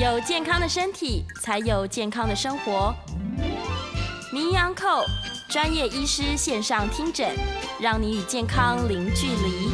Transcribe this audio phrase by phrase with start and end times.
[0.00, 2.94] 有健康的身体，才有健康的生活。
[4.32, 5.04] 名医安扣
[5.46, 7.28] 专业医师线上听诊，
[7.78, 9.68] 让你与健康零距离。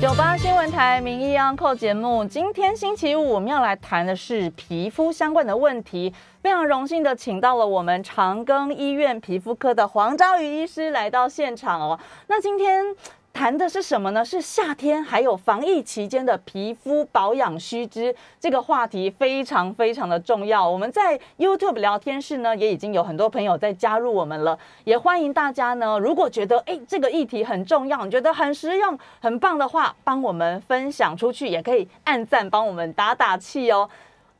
[0.00, 6.14] 九八新闻台名医安扣节目，今天星期五我们要来谈的是皮肤相关的问题。
[6.40, 11.98] 非常荣幸的请到了我们长庚医院皮肤科的黄昭瑜医师来到现场哦。
[12.28, 12.94] 那今天。
[13.32, 14.24] 谈的是什么呢？
[14.24, 20.68] 是夏天还有防疫期间的皮肤保养须知这个话题非常非常的重要。
[20.68, 33.88] 我们在 YouTube 聊天室呢，也已经有很多朋友在加入我们了，也欢迎大家呢，如果觉得哎这个议题很重要，你觉得很实用、很棒的话，帮我们分享出去，也可以按赞帮我们打打气哦。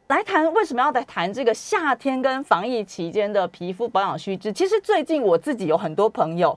[0.08, 4.52] 来谈为什么要来谈这个夏天跟防疫期间的皮肤保养须知？
[4.52, 6.56] 其实最近我自己有很多朋友。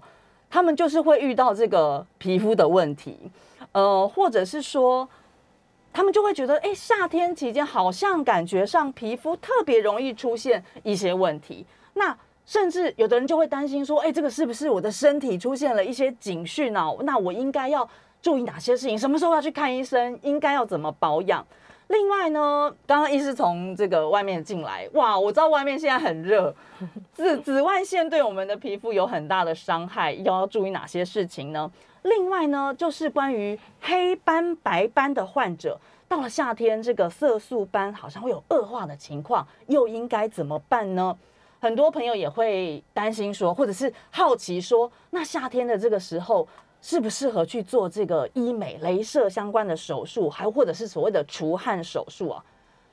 [0.56, 3.30] 他们就是会遇到这个皮肤的问题，
[3.74, 5.06] 呃，或者是说，
[5.92, 11.66] 他们就会觉得，哎，夏天期间好像感觉上皮肤特别容易出现一些问题。
[11.96, 16.90] 那甚至有的人就会担心说，哎，这个是不是我的身体出现了一些警讯呢？
[17.02, 17.86] 那我应该要
[18.22, 18.98] 注意哪些事情？
[18.98, 20.18] 什么时候要去看医生？
[20.22, 21.46] 应该要怎么保养？
[21.88, 26.54] 另外呢，刚刚医师从这个外面进来，哇，我知道外面现在很热，
[27.14, 31.72] 紫紫外线对我们的皮肤有很大的伤害，要注意哪些事情呢？
[32.02, 41.16] 另外呢，就是关于黑斑白斑的患者，到了夏天，这个色素斑好像会有恶化的情况，又应该怎么办呢？
[41.60, 46.48] 很多朋友也会担心说，或者是好奇说，那夏天的这个时候。
[46.88, 52.46] 适不适合去做这个医美、镭射相关的手术，还或者是所谓的除汗手术啊？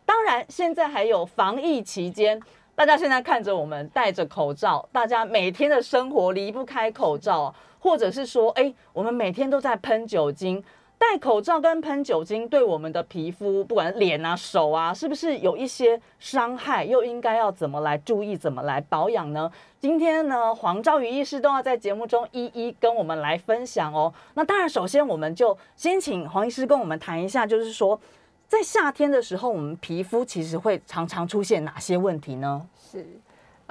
[0.07, 2.41] 当然，现在还有防疫期间，
[2.75, 10.65] 大家现在看着我们戴着口罩，大家每天的生活离不开口罩，或者是说，哎，我们每天都在喷酒精。
[11.03, 16.85] 戴口罩跟喷酒精对我们的皮肤，不管脸啊、手啊，是不是有一些伤害？
[16.85, 19.51] 又应该要怎么来注意、怎么来保养呢？
[19.81, 24.15] 今天呢，黄兆宇医师都要在节目中一一跟我们来分享哦。
[24.35, 28.01] 那当然，首先我们就先请黄医师跟我们谈一下，就是说，
[28.47, 32.65] 在夏天的时候，我们皮肤其实会常常出现哪些问题呢？
[32.81, 33.05] 是。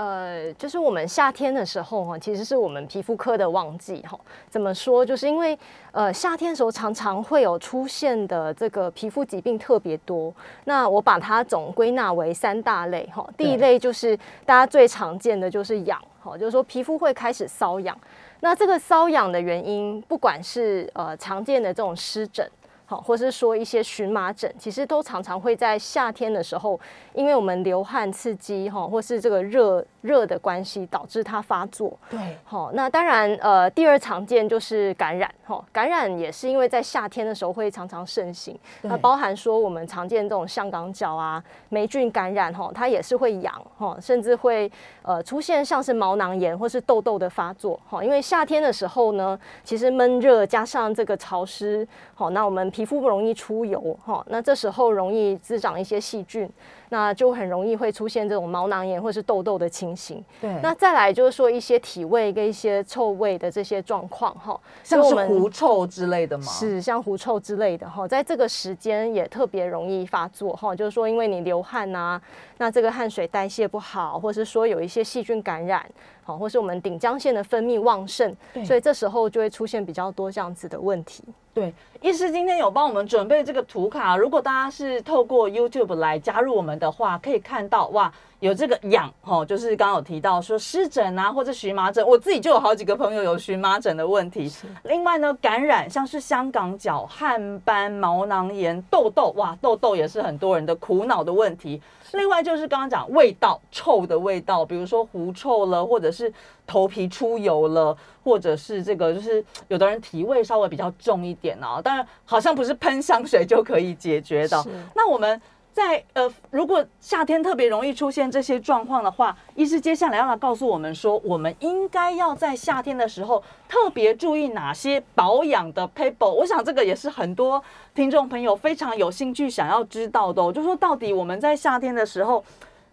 [0.01, 4.19] 呃，就是我们夏天的时候哈，其实是我们皮肤科的旺季哈。
[4.49, 5.05] 怎么说？
[5.05, 5.55] 就是因为
[5.91, 10.33] 呃夏天的时候常常会有出现的这个皮肤疾病特别多。
[10.63, 13.23] 那我把它总归纳为三大类哈。
[13.37, 17.95] 第一类就是大家最常见的就是痒哈，就是说皮肤会开始瘙痒。
[18.39, 22.49] 那这个瘙痒的原因，不管是呃常见的这种湿疹。
[22.91, 26.77] 好，或是说一些荨麻疹，其实都常常会在夏天的时候，
[27.13, 31.97] 因为我们流汗刺激哈，或是这个热热的关系导致它发作。
[32.09, 44.69] 对，好，那当然呃，第二常见就是感染哈，感染也是因为在夏天的时候会常常盛行，那包含说我们常见这种香港脚啊、霉菌感染哈，它也是会痒哈，甚至会
[45.01, 56.49] 呃出现像是毛囊炎或是痘痘的发作哈，因为夏天的时候呢，其实闷热加上这个潮湿，好，那我们皮肤不容易出油哈，那这时候容易滋长一些细菌。
[56.93, 60.21] 那就很容易会出现这种毛囊炎或是痘痘的情形。
[60.41, 66.43] 对，那再来就是说一些体味跟一些臭味的这些状况哈，像是狐臭之类的吗？
[66.43, 72.21] 是像狐臭之类的哈，在这个时间也特别容易发作哈，就是说因为你流汗呐，
[72.57, 75.89] 那这个汗水代谢不好，或是说有一些细菌感染，
[76.25, 81.23] 好，或是我们顶浆腺的分泌旺盛，所以这时候就会出现比较多这样子的问题。
[81.53, 88.11] 对，医师今天有帮我们准备这个图卡，如果大家是透过 YouTube 来加入我们的话，可以看到哇。
[88.41, 94.51] 有这个痒哈，就是刚刚有提到说湿疹啊，或者荨麻疹，我自己就有好几个朋友有荨麻疹的问题。
[94.81, 101.79] 另外呢，感染像是香港脚、汗斑、毛囊炎、痘痘，哇，痘痘也是很多人的苦恼的问题。
[102.13, 106.31] 另外就是刚刚讲味道臭的味道，比如说狐臭了，或者是
[106.65, 114.65] 头皮出油了，或者是这个就是有的人体味稍微比较重一点啊，当然好像不是喷香水就可以解决的。
[114.95, 115.41] 那我们。
[115.73, 126.29] 在呃，如果夏天特别容易出现这些状况的话，医师接下来要来告诉我们说，我们应该要在夏天的时候特别注意哪些保养的 paper。
[126.29, 127.63] 我想这个也是很多
[127.95, 132.43] 听众朋友非常有兴趣想要知道的，就说到底我们在夏天的时候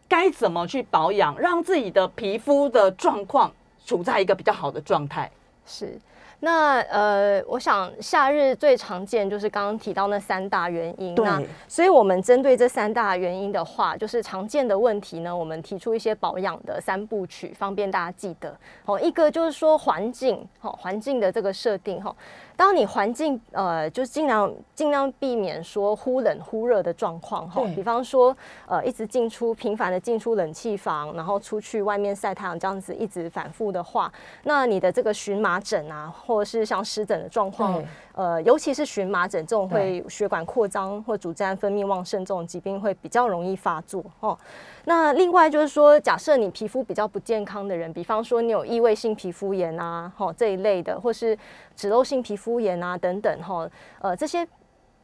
[0.08, 3.52] 该怎么去保养，让自己的皮肤的状况
[3.84, 5.31] 处在一个比较好的状态。
[5.66, 5.98] 是。
[6.40, 11.14] 那呃，我想夏日最常见就是刚刚提到那三大原因。
[11.17, 18.56] 那所以我们针对这三大原因的话，就是常见的问题呢，我们提出一些保养的三部曲，方便大家记得。
[18.85, 22.14] 哦，一个就是说环境，哦，环境的这个设定，哈。
[22.58, 34.12] 当你环境呃，就是尽量尽量避免说忽冷忽热的状况哈，比方说呃一直进出频繁的进出冷气房，然后出去外面晒太阳这样子一直反复的话，
[34.43, 37.81] 那你的这个荨麻疹啊，或者是像湿疹的状况，
[38.12, 44.37] 呃，尤其是荨麻疹这种会血管扩张或组织胺分泌旺盛这种疾病会比较容易发作哦。
[44.84, 51.38] 那另外就是说，假设你皮肤比较不健康的人，比方说你有异位性皮肤炎啊，哈这一类的，或是
[51.78, 53.70] 脂漏性皮肤炎啊等等，哈，
[54.00, 54.46] 呃这些。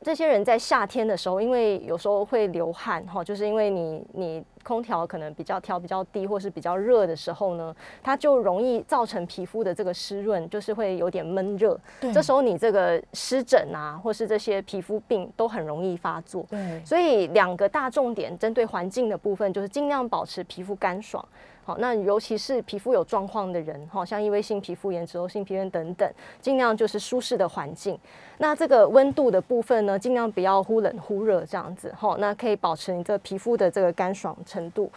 [0.02, 11.80] 这些人在夏天的时候，因为有时候会流汗哈，就是因为你你空调可能比较调比较低，或是比较热的时候呢，它就容易造成皮肤的这个湿润，就是会有点闷热。
[12.02, 16.44] 对，这时候你这个湿疹啊，或是这些皮肤病都很容易发作。
[16.50, 21.26] 对，所以两个大重点针对环境的部分，就是尽量保持皮肤干爽。
[21.64, 26.08] 好，那尤其是皮肤有状况的人，哈，像异位性皮肤炎、脂漏性皮炎等等，
[26.40, 27.98] 尽量就是舒适的环境。
[28.38, 34.90] 那这个温度的部分呢，尽量不要忽冷忽热这样子，哈，那可以保持你这皮肤的这个干爽程度。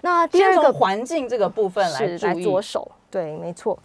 [0.00, 3.78] 那第二个环境这个部分来来着手，对，没错。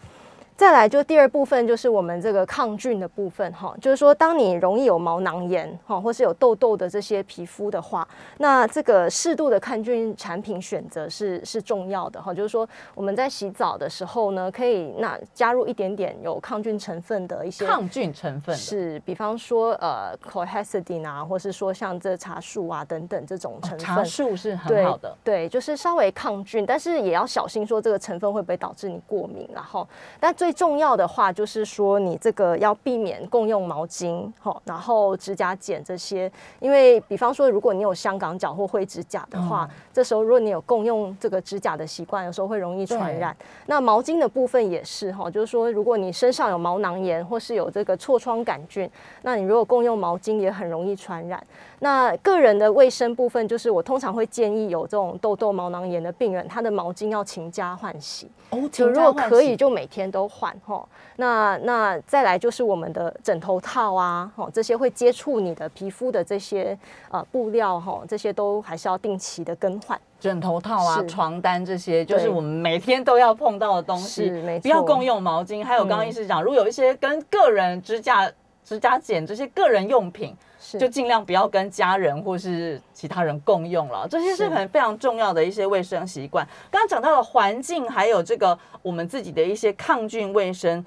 [0.58, 8.06] 再来就第二部分就是我们这个抗菌的部分哈，就是说当你容易有毛囊炎哈，或是有痘痘的这些皮肤的话，
[8.40, 12.34] 那这个适度的抗菌产品选择是是重要的哈。
[12.34, 29.88] 就是说我们在洗澡的时候呢，可以那加入一点点有抗菌成分的一些抗菌成分是，比方说呃 c o h e s i d i n 啊，或是说像这茶树啊等等这种成分，茶树是很好的，对，就是稍微抗菌，但是也要小心说这个成分会不会导致你过敏，然后
[30.20, 43.36] 但最最重要的话就是说，你这个要避免共用毛巾，哈，然后指甲剪这些，因为比方说，如果你有香港脚或灰指甲的话，这时候如果你有共用这个指甲的习惯，有时候会容易传染。
[43.66, 48.90] 那毛巾的部分也是哈，就是说，如果你身上有毛囊炎或是有这个痤疮杆菌，
[49.24, 51.46] 那你如果共用毛巾也很容易传染。
[51.80, 58.28] 那个人的卫生部分，就是我通常会建议有这种痘痘、毛囊炎的病人，他的毛巾要勤加换洗。
[58.50, 60.84] 哦，就如果可以，就每天都换哈。
[61.18, 66.78] 那那再来就是我们的枕头套啊，哈，这些会接触你的皮肤的这些
[67.12, 70.00] 呃布料哈，这些都还是要定期的更换。
[70.20, 74.32] 枕头套啊、床单这些，就是我们每天都要碰到的东西。
[74.62, 75.64] 不要共用毛巾。
[75.64, 78.32] 还有刚刚医师讲，如果有一些跟个人指甲、
[78.68, 80.36] 指甲剪这些个人用品。
[80.78, 86.46] 就尽量不要跟家人或是其他人共用了，这些是很非常重要的一些卫生习惯。
[86.70, 90.84] 刚刚讲到了环境，还有这个我们自己的一些抗菌卫生，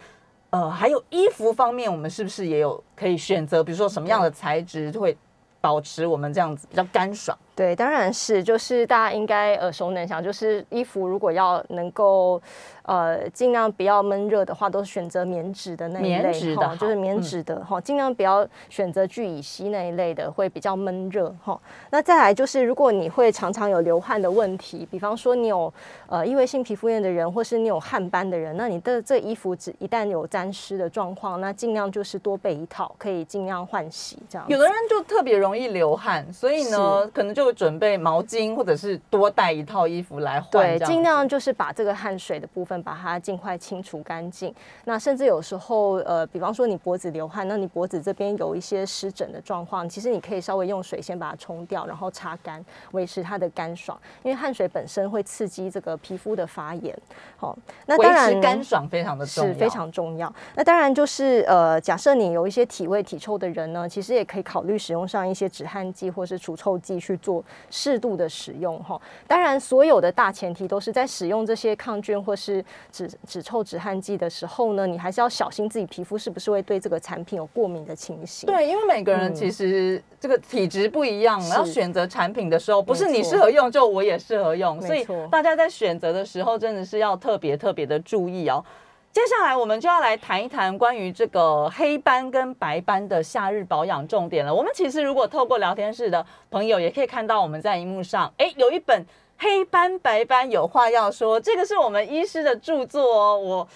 [0.50, 3.62] 呃，还有衣服方面，我们是不是也有可以选择？
[3.62, 5.16] 比如说什么样的材质会
[5.60, 7.38] 保持我们这样子比较干爽？
[7.60, 12.40] 对，当然是，就是大家应该耳熟能详，就是衣服如果要能够。
[12.82, 21.60] 呃，尽量不要闷热的话，都是选择棉质的那一类的，就是棉质的哈，尽量不要选择聚乙烯那一类的，会比较闷热哈。
[21.90, 25.72] 那再来就是，如果你会常常有流汗的问题，比方说你有
[26.08, 34.44] 呃异位性皮肤炎的人，或是你有汗斑的人，那你的这衣服只一旦有沾湿的状况，那尽量就是多备一套，可以尽量换洗这样。
[34.48, 40.50] 有的人就特别容易流汗，所以呢，可能就准备毛巾，或者是多带一套衣服来换。
[40.50, 42.80] 对，尽量就是把这个汗水的部分。
[42.82, 44.54] 把它尽快清除干净。
[44.86, 54.00] 那甚至有时候，呃，比方说你脖子流汗，那你脖子这边有一些湿疹的状况，其实你可以稍微用水先把它冲掉，然后擦干，维持它的干爽。
[54.22, 56.98] 因为汗水本身会刺激这个皮肤的发炎。
[57.36, 57.54] 好，
[57.84, 60.34] 那当然干爽非常的重要，是非常重要。
[60.54, 67.29] 那当然就是呃，假设你有一些体味体臭的人呢，其实也可以考虑使用上一些止汗剂或是除臭剂去做
[67.70, 68.82] 适度的使用。
[68.82, 78.46] 哈，当然所有的大前提都是在使用这些抗菌或是止止臭止汗剂的时候呢，你还是要小心自己皮肤是不是会对这个产品有过敏的情形。
[78.46, 88.64] 对，因为每个人其实这个体质不一样，然后选择产品的时候，不是你适合用就我也适合用，所以大家在选择的时候真的是要特别特别的注意哦。
[89.12, 94.54] 接下来我们就要来谈一谈关于这个黑斑跟白斑的夏日保养重点了。
[94.54, 99.06] 我们其实如果透过聊天室的朋友，也可以看到我们在荧幕上，哎，有一本。
[99.42, 103.38] 黑斑白斑有话要说，这个是我们医师的著作哦。
[103.38, 103.68] 我，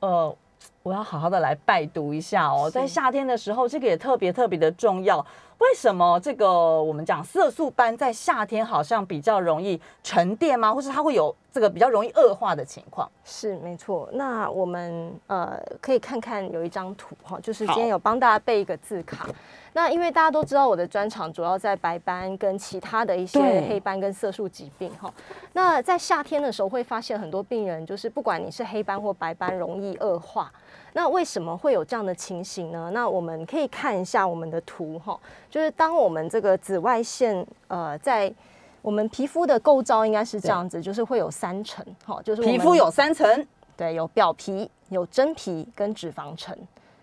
[0.00, 0.36] 呃，
[0.82, 2.68] 我要好好的来拜读一下哦。
[2.68, 5.24] 在夏天的时候，这个也特别特别的重要。
[5.58, 10.72] 为什么这个我们讲色素斑在夏天好像比较容易沉淀吗？
[10.72, 13.10] 或是它会有这个比较容易恶化的情况。
[13.24, 14.08] 是没错。
[14.12, 19.26] 那我们呃可以看看有一张图哈，就是今天有帮大家备一个字卡。
[19.72, 25.12] 那因为大家都知道我的专长主要在白斑跟其他的一些黑斑跟色素疾病哈。
[25.52, 30.52] 那在夏天的时候会发现很多病人就是不管你是黑斑或白斑容易恶化。
[30.96, 32.90] 那为什么会有这样的情形呢？
[32.94, 35.18] 那我们可以看一下我们的图哈，
[35.50, 38.32] 就是当我们这个紫外线呃在
[38.80, 43.46] 我们皮肤的构造应该是这样子，就是会有三层哈，就是皮肤有三层，
[43.76, 46.56] 对，有表皮、有真皮跟脂肪层。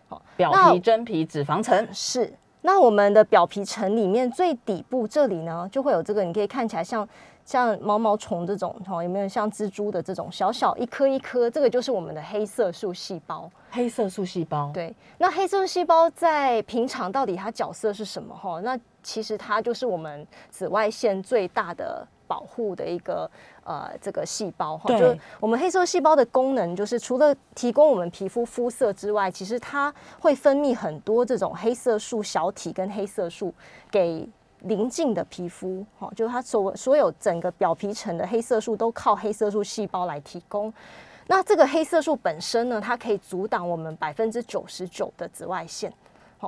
[0.07, 1.87] 好表皮、真皮、脂肪层。
[1.91, 7.07] 是，那我们的表皮层里面最底部这里呢，就会有这个，你可以看起来像
[7.51, 11.49] 像毛毛虫这种，哈，有没有像蜘蛛的这种小小一颗一颗？
[11.49, 13.51] 这个就是我们的黑色素细胞。
[13.69, 18.33] 黑色素细胞，对，那黑色素细胞在平常到底它角色是什么？
[18.33, 23.29] 哈，那其实它就是我们紫外线最大的保护的一个
[23.65, 24.87] 呃这个细胞哈。
[24.87, 33.53] 对就是我们黑色素细胞的功能，就是除了提供我们皮肤肤色之外，其实它会分泌很多这种黑色素小体跟黑色素
[33.91, 34.25] 给。
[34.61, 40.73] 邻近的皮肤，哈，就是它所所有整个表皮层的黑色素都靠黑色素细胞来提供。
[41.27, 45.91] 那这个黑色素本身呢，它可以阻挡我们百分之九十九的紫外线。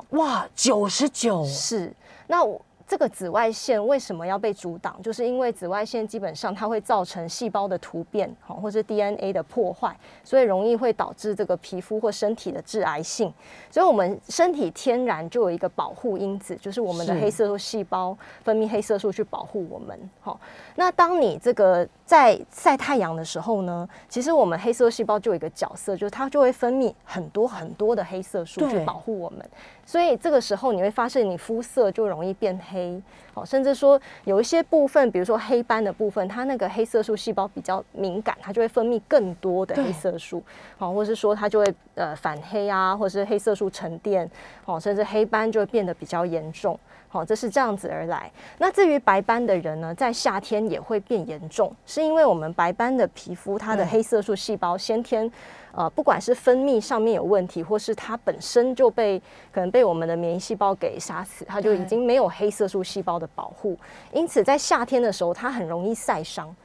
[0.10, 1.93] 哇，九十九，是，
[2.27, 5.02] 那我这个紫外线为什么要被阻挡？
[5.02, 13.34] 就是因为紫外线基本上它会造成细胞的突变，好，或是 DNA 的破坏，所以容易会导致这个皮肤或身体的致癌性。
[13.72, 19.98] 所以我们身体天然就有一个保护因子，就是我们的黑色素细胞分泌黑色素去保护我们。
[20.20, 20.40] 好，
[20.75, 29.50] 那当你这个在晒太阳的时候呢，其实我们黑色素细胞就有一个角色，就是它就会分泌很多很多的黑色素去保护我们。
[29.86, 33.01] 所以这个时候你会发现你肤色就容易变黑，
[33.34, 40.44] 哦，甚至说有一些部分，比如说黑斑的部分，它那个黑色素细胞比较敏感，它就会分泌更多的黑色素，
[40.78, 44.30] 好、或是说它就会呃反黑啊，或是黑色素沉淀，
[44.66, 46.80] 哦，甚至黑斑就会变得比较严重。
[47.10, 48.32] 好，这是这样子而来。
[48.58, 55.32] 那至于白斑的人呢，在夏天也会变严重，是因为我们白斑的皮肤，它的黑色素细胞先天，
[55.74, 59.20] 呃，不管是分泌上面有问题，或是它本身就被
[59.51, 63.77] 可能被我们的免疫细胞给杀死，它就已经没有黑色素细胞的保护，
[64.12, 66.56] 因此在夏天的时候，它很容易晒伤。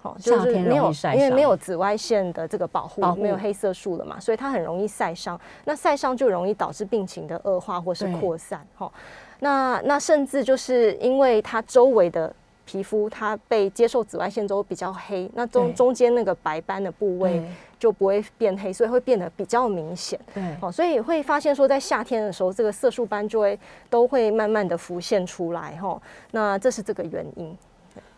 [0.00, 5.40] 好，就夏天是没有晒，伤因为没有紫外线的这个保护，没有黑色素了嘛，所以它很容易晒伤。
[5.64, 8.66] 那晒伤就容易导致病情的恶化或是扩散。
[8.76, 8.90] 哈，
[9.38, 17.42] 那那甚至就是因为它周围的皮肤它被接受紫外线之后比较黑，那中中间那个白斑的部位
[17.78, 20.18] 就不会变黑，所以会变得比较明显。
[20.32, 23.58] 对，哦，所以会发现说，在夏天的时候，这个色素斑就会
[23.90, 25.76] 都会慢慢的浮现出来。
[25.76, 26.00] 哈，
[26.30, 27.56] 那这是这个原因。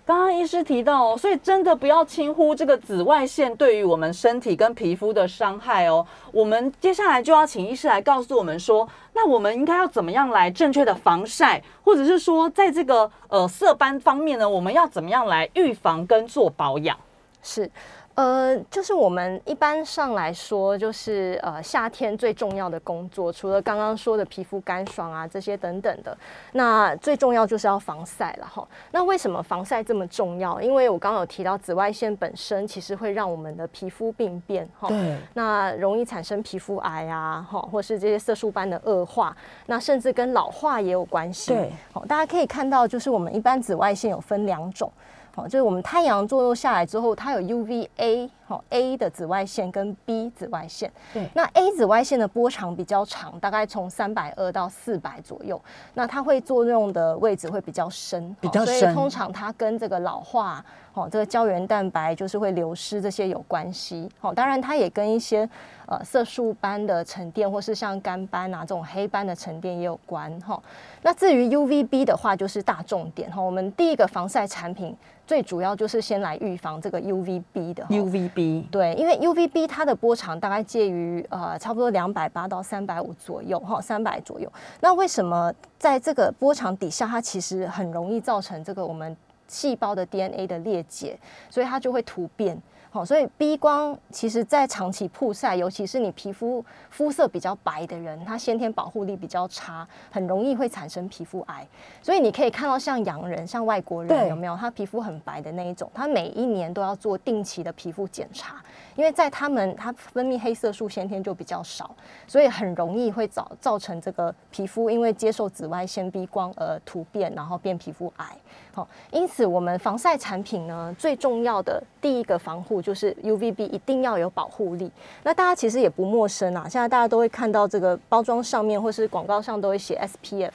[0.07, 6.07] 刚刚医师提到哦，所以真的不要轻忽这个紫外线对于我们身体跟皮肤的伤害哦。
[6.31, 16.95] 我们接下来就要请医师来告诉我们说，那我们应该要怎么样来正确的防晒，或者是说，在这个呃色斑方面呢，我们要怎么样来预防跟做保养？
[17.43, 17.71] 是，
[18.15, 26.17] 呃，就是我们一般上来说，就是呃夏天最重要的工作，除了刚刚说的皮肤干爽啊这些等等的，
[26.53, 28.67] 那最重要就是要防晒了哈。
[28.93, 30.61] 那为什么防晒这么重要？
[30.61, 34.87] 因为我刚刚有提到紫外线本身其实会让我们的皮肤病变哈。
[34.89, 41.53] 对，那容易产生皮肤癌啊，哈，或是这些色素斑的恶化，那甚至跟老化也有关系。
[41.53, 44.91] 对，好，大家可以看到，就是我们一般紫外线有分两种，
[45.37, 50.91] 哦，就是我们太阳坐落下来之后，它有 UVA，好 A 的紫外线跟 B 紫外线。
[51.13, 55.61] 对那 A 紫外线的波长比较长，大概从三百二到四百左右，
[55.95, 60.65] 那它会作用的位置会比较深，比较深所以通常它跟这个老化。
[60.95, 64.09] 哦，这个胶原蛋白就是会流失，这些有关系。
[64.21, 65.41] 哦，当然它也跟一些
[65.89, 70.31] 呃色素斑的沉淀，或是像肝斑啊这种黑斑的沉淀也有关。
[70.43, 70.63] 哈、
[71.03, 74.97] 那至于 UVB 的话，就是大重点哈、我们第一个防晒产品
[75.27, 77.89] 最主要就是先来预防这个 UVB 的哈
[78.35, 84.53] B 对，因为 UVB 它的波长大概介于呃差不多两百八到三百五左右哈，三百左右。
[84.81, 92.61] 那为什么在这个波长底下，它其实很容易造成这个我们细胞的 DNA 的裂解，所以它就会突变。
[92.95, 101.67] 好，所以 B 光其实在长期曝晒，尤其是你皮肤肤色比较白的人，他先天保护力比较差，很容易会产生皮肤癌。
[102.01, 108.63] 所以你可以看到像洋人、像外国人有没有，他皮肤很白的那一种，他每一年都要做定期的皮肤检查。
[108.97, 111.95] 因为在他们，它分泌黑色素先天就比较少，
[112.27, 118.27] 所以很容易会造造成这个皮肤因为接受紫外线 B 光而突变，然后变皮肤癌。
[118.73, 124.91] 好，因此我们防晒产品呢，最重要的第一个防护就是 UVB 一定要有保护力。
[125.23, 130.51] 那大家其实也不陌生啊，现在大家都会看到这个包装上面或是广告上都会写 SPF。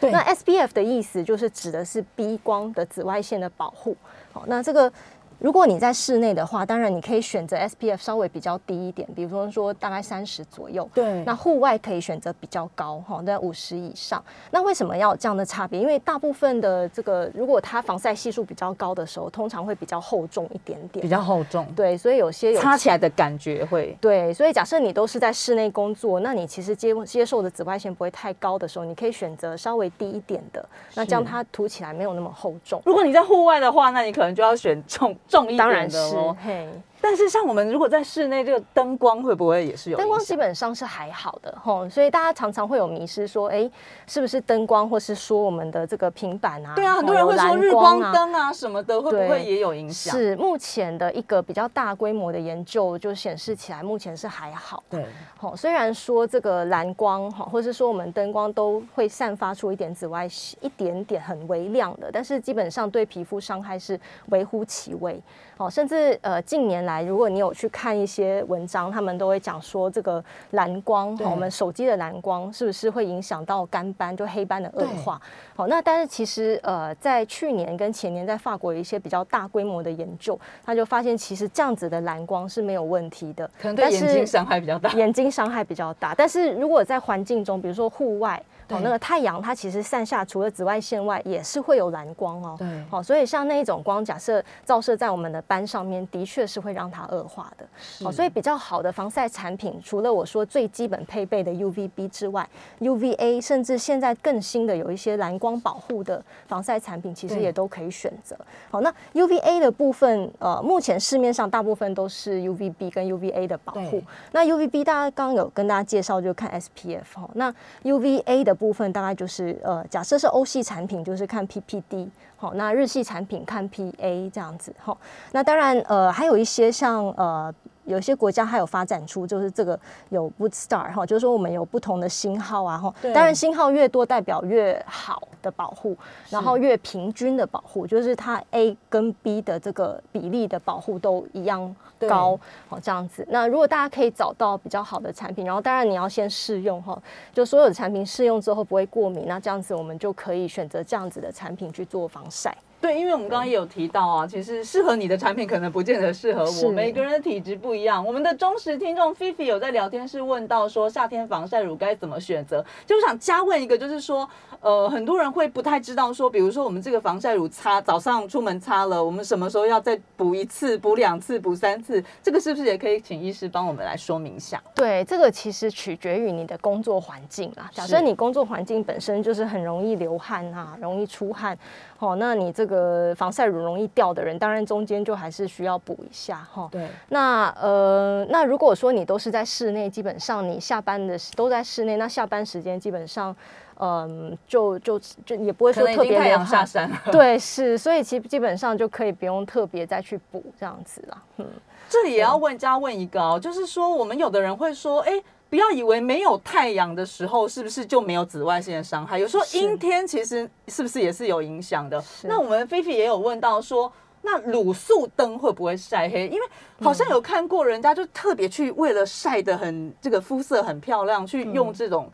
[0.00, 3.96] 对，那 SPF 的意思就是指的是 B 光的紫外线的保护。
[4.32, 4.92] 好，那这个。
[5.40, 10.88] 如果你在室内的话，当然你可以选择 SPF 稍微比较低一点，比如说说大概三十左右。
[10.92, 11.24] 对。
[11.24, 14.22] 那户外可以选择比较高哈，在五十以上。
[14.50, 15.80] 那为什么要有这样的差别？
[15.80, 21.02] 因为大部分的这个，如果它防晒系数比较高的时候，通常会比较厚重一点点。
[21.02, 21.66] 比较厚重。
[21.74, 23.96] 对，所以有些有擦起来的感觉会。
[24.00, 32.82] 对，所以假设你都是在室内工作，那你其实接接受的紫外线不会太高的时候，你可以选择稍微低一点的，那这样它涂起来没有那么厚重。
[32.84, 36.10] 如果你在户外的话，那你可能就要选重重一点的。
[36.10, 36.68] 是，嘿。
[37.00, 39.96] 但是像我们如果在室内，这个灯光会不会也是有？
[39.96, 43.68] 灯光基本上是还好的吼，所以大家常常会有迷失，说哎，
[44.06, 46.74] 是不是灯光，或是说我们的这个平板啊？
[46.74, 50.14] 对啊，很多人会说日光灯啊什么的，会不会也有影响？
[50.14, 54.82] 是目前的一个比较大规模的研究就显示起来，目前是还好。
[54.90, 55.06] 对，
[55.38, 65.20] 好，虽然说这个蓝光哈，或是说我们灯光都会散发出一点紫外线，一点点很微亮的，但是基本上对皮肤伤害是微乎其微。
[65.60, 75.20] 哦，甚至呃，近年来，如果你有去看一些文章，他们都会讲说，这个蓝光，我们手机的蓝光是不是会影响到干斑，就黑斑的恶化？
[75.54, 86.14] 好，那但是其实呃，在去年跟前年，在法国有一些比较大规模的研究，他就发现其实这样子的蓝光是没有问题的，可能对眼睛伤害比较大，眼睛伤害比较大。
[86.14, 88.42] 但是如果在环境中，比如说户外。
[88.70, 92.56] 哦，那个太阳它其实散下除了紫外线外，也是会有蓝光哦。
[92.58, 97.66] 对，好，所以像那一种光，假设照射在我们的斑上面，的确是会让它恶化的。
[98.04, 102.48] 好，所以比较好的防晒产品，除了我说最基本配备的 UVB 之外
[102.80, 108.36] ，UVA 甚至现在更新的有一些蓝光保护的防晒产品，其实也都可以选择。
[108.70, 114.02] 好，那 UVA 的部分，呃，目前市面上大部分都是 UVB 跟 UVA 的保护。
[114.32, 117.28] 那 UVB 大家刚刚有跟大家介绍，就看 SPF 哈。
[117.34, 124.96] 那 UVA 的部分大概就是呃，假设是欧系产品，就是看 PPD，好，那日系产品看 PA 这样子，好，
[125.32, 127.52] 那当然呃，还有一些像呃。
[127.84, 129.78] 有些国家还有发展出，就是这个
[130.10, 135.96] 有 Wood Star 哈，就是说我们有不同的星号啊，哈，当然星号越多代表越好的保护，
[136.28, 142.38] 然后越平均的保护，就是它 A 跟 B 的这个比例的保护都一样高，
[142.68, 143.26] 哦这样子。
[143.30, 147.00] 那如果大家可以找到比较好的产品，然后当然你要先试用哈，
[147.32, 152.56] 就所有的产品试用之后不会过敏，那这样子我们就可以选择这样子的产品去做防晒。
[152.80, 158.04] 对，因为我们刚刚也有提到啊，其实适合你的产品可能不见得适合我，每个人的体质不一样。
[158.04, 162.64] 我们的忠实听众菲菲有在聊天室问到说，夏天防晒乳该怎么选择？
[162.86, 164.26] 就想加问一个，就是说，
[164.60, 172.02] 呃，很多人会不太知道说，比如说我们这个防晒乳擦早上出门擦了，我们什么时候要再补一次、补两次、补三次？
[172.22, 174.62] 这个是不是也可以请医师帮我们来说明一下？
[174.74, 177.70] 对，这个其实取决于你的工作环境啊。
[177.74, 181.58] 假设你工作环境本身就是很容易流汗啊，容易出汗。
[182.00, 186.66] 哦，那你这个防晒乳容易掉的人，当然中间就还是需要补一下哈。
[186.72, 186.88] 对。
[187.10, 193.36] 那呃，那如果说你都是在室内，基本上你下班的都在室内，那下班时间基本上，
[193.78, 196.90] 嗯，就就就也不会说特别太阳下山。
[197.12, 201.22] 对，是，所以其实基本上就可以不用特别再去补这样子了。
[201.36, 201.46] 嗯，
[201.88, 205.22] 这里也要问加问一个哦，就是说我们有的人会说，哎。
[205.50, 209.18] 不要以为没有太阳的时候，是不是就没有紫外线的伤害？
[209.18, 212.02] 有时候阴天其实是不是也是有影响的？
[212.22, 216.28] 那我们菲菲也有问到说，那卤素灯会不会晒黑？
[216.28, 216.46] 因为
[216.80, 222.10] 好像有看过人家就特别去为了晒得很这个肤色很漂亮，去用这种。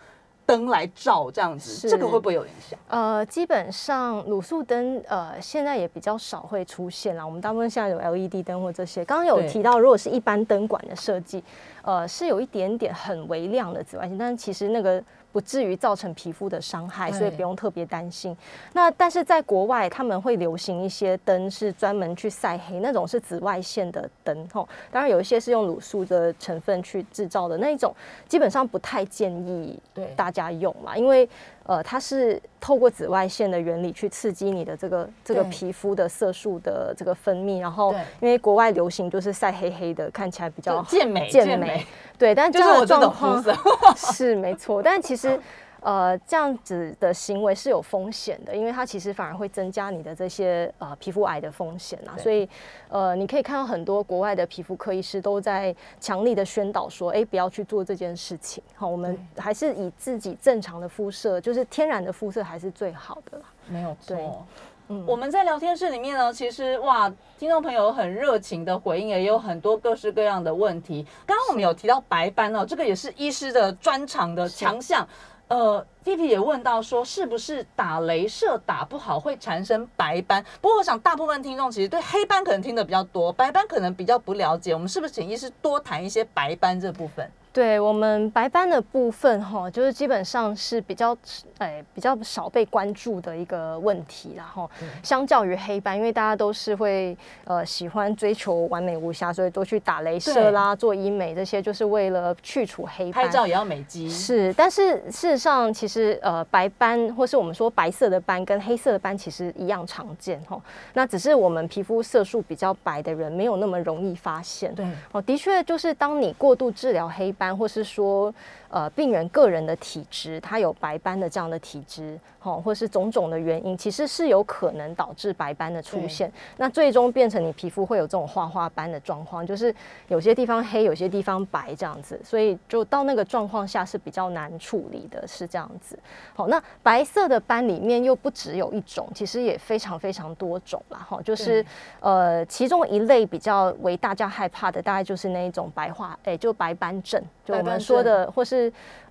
[0.47, 2.79] 灯来照这样子，这个会不会有影响？
[2.89, 7.27] 呃，基本上卤素灯呃现在也比较少会出现了。
[7.27, 9.05] 我们大部分现在有 LED 灯或这些。
[9.05, 11.43] 刚刚有提到，如果是一般灯管的设计，
[11.83, 15.03] 呃，是有一点点很微亮的紫外线，但是其实那个。
[15.37, 18.35] 不至于造成皮肤的伤害，所以不用特别担心。
[18.73, 24.49] 那但是在国外，他们会流行一些灯是专门去晒黑，那种是紫外线的灯。
[24.51, 27.95] 吼，当然有一些是用卤素的成分去制造的那一种，
[28.27, 29.79] 基本上不太建议
[30.17, 31.29] 大家用嘛，因为
[31.67, 43.55] 呃，它是透过紫外线的原理去刺激你的这个这个皮肤的色素的这个分泌，然后因为国外流行就是晒黑黑的，看起来比较健美健美，对，但就是我这种肤色。
[43.97, 45.39] 是没错，但其实。
[45.87, 52.19] 呃，这样子的行为是有风险的，因为它其实反而会增加你的这些呃皮肤癌的风险啊。
[52.19, 52.49] 所以
[52.89, 58.61] 呃，你可以看到很多国外的皮肤科医师都在强力的宣导说，哎，不要去做这件事情。
[58.75, 63.45] 好，我们还是以自己正常的肤色，就是天然的肤色还是最好的啦。
[63.69, 64.45] 没有对错。
[64.89, 71.07] 嗯我们在聊天室里面呢，其实哇，听众朋友很热情的回应，也有很多各式各样的问题。
[71.25, 75.07] 刚刚我们有提到白斑哦，这个也是医师的专长的强项。
[75.49, 80.45] 呃弟弟也问到说，是不是打镭射打不好会产生白斑？
[80.61, 84.73] 不过我想大部分听众其实对黑斑可能听得比较多，白斑可能比较不了解。
[84.73, 87.31] 我们是不是请医师多谈一些白斑这部分？
[87.57, 91.17] 对我们白斑的部分哈，就是基本上是比较
[91.57, 94.71] 哎比较少被关注的一个问题，然后
[95.03, 103.25] 相较于黑斑，因为大家都是会呃喜欢追求完美无瑕，所以都去打镭射啦、做医美这些，就是为了去除黑斑。
[103.25, 110.61] 拍照也要美肌，是，但是事实上，其实呃，白斑或是我们说白色的斑跟黑色的斑其实一样常见哈。
[110.93, 114.75] 那只是我们皮肤色素比较白的人没有那么容易发现。
[114.75, 118.35] 对哦，的确就是当你过度治疗黑斑，或是说
[118.69, 126.31] 呃病人个人的体质，他有白斑的这样的体质，哦，或是种种的原因，其实是有可能导致白斑的出现。
[126.57, 129.75] 那最终变成你皮肤会有这种花花斑的状况，就是
[130.09, 135.99] 有些地方黑，有些地方白这样子，所以就到那个状况下是比较难处理的，是这样子。
[136.35, 140.99] 好，那白色的斑里面又不只有一种，其实也非常非常多种啦。
[141.09, 141.65] 哈，就是
[142.01, 148.56] 呃，其中一类比较为大家害怕的，大概就是那一种白化，哎、就白斑症，就我们说的，或是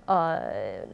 [0.06, 0.40] 呃，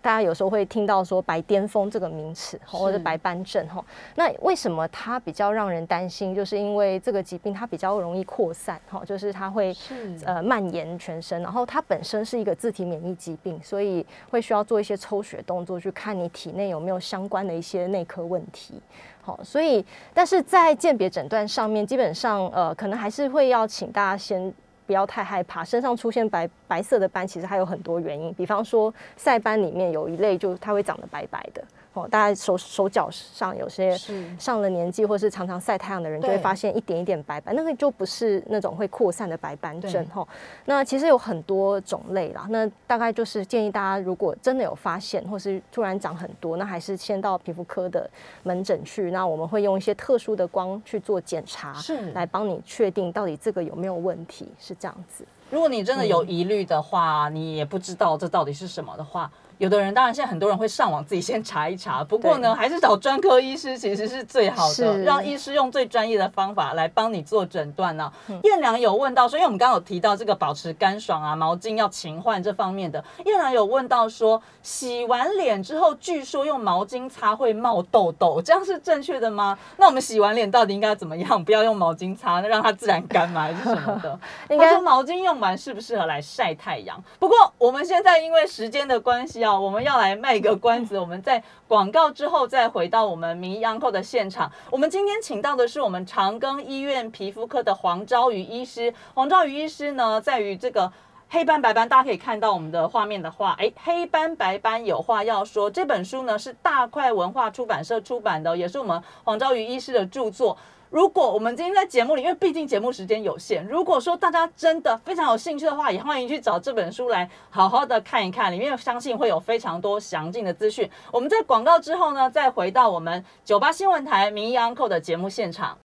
[0.00, 3.84] 大家有时候会听到说白癜风这个名词，或者是白斑症哈。
[4.14, 6.34] 那为什么它比较让人担心？
[6.34, 18.80] 就是因为这个疾病它比较容易扩散，哈，就是它会是呃蔓延全身，然后它本身是一个自体免疫疾病，所以会需要做一些抽血动作，去看你体内有没有相关的一些内科问题。
[19.20, 19.84] 好，所以
[20.14, 24.52] 但是在鉴别诊断上面，基本上呃，可能还是会要请大家先
[24.92, 31.64] 不要太害怕，身上出现白白色的斑，其实还有很多原因，比方说晒斑里面有一类就它会长得白白的。
[31.94, 40.26] 哦，大家手手脚上有些是上了年纪或是常常晒太阳的人，就会发现一点一点白斑，那个就不是那种会扩散的白斑症对哈。
[40.64, 48.08] 那其实有很多种类啦，那大概就是建议大家，如果真的有发现或是突然长很多，那还是先到皮肤科的
[48.42, 55.24] 门诊去，那我们会用一些特殊的光去做检查，是来帮你确定到底这个有没有问题，是这样子。
[55.50, 79.56] 如果你真的有疑虑的话，你也不知道这到底是什么的话，有的人当然现在很多人会上网自己先查一查，不过呢，还是找专科医师其实是最好的，让医师用最专业的方法来帮你做诊断呢、嗯燕良有问到说，因为我们刚刚有提到这个保持干爽啊，毛巾要勤换这方面的，燕良有问到说，洗完脸之后，据说用毛巾擦会冒痘痘，这样是正确的吗？
[79.76, 81.42] 那我们洗完脸到底应该怎么样？
[81.44, 83.42] 不要用毛巾擦，那让它自然干吗？
[83.42, 84.18] 还是什么的？
[84.50, 87.02] 应该他说毛巾用完适不适合来晒太阳？
[87.18, 94.50] 不过我们现在因为时间的关系啊，我们要来卖个关子，我们在广告之后再回到我们名医安客的现场。
[94.70, 98.92] 我们今天请到的是我们长庚医院皮肤科的黄昭瑜医师。
[99.14, 100.92] 黄昭瑜医师呢，在于这个。
[101.34, 105.70] 黑斑白斑，大家可以看到我们的画面的话，哎，黑斑白斑有话要说。
[105.70, 110.54] 这本书呢是大块文化出版社出版的，也是我们黄昭瑜医师的著作。
[110.92, 120.86] 如果我们今天在节目里，因为毕竟节目时间有限，如果说大家真的非常有兴趣的话，也欢迎去找这本书来好好的看一看，里面相信会有非常多详尽的资讯。
[121.10, 125.78] 我们在广告之后呢，再回到我们九八新闻台名医 uncle 的节目现场。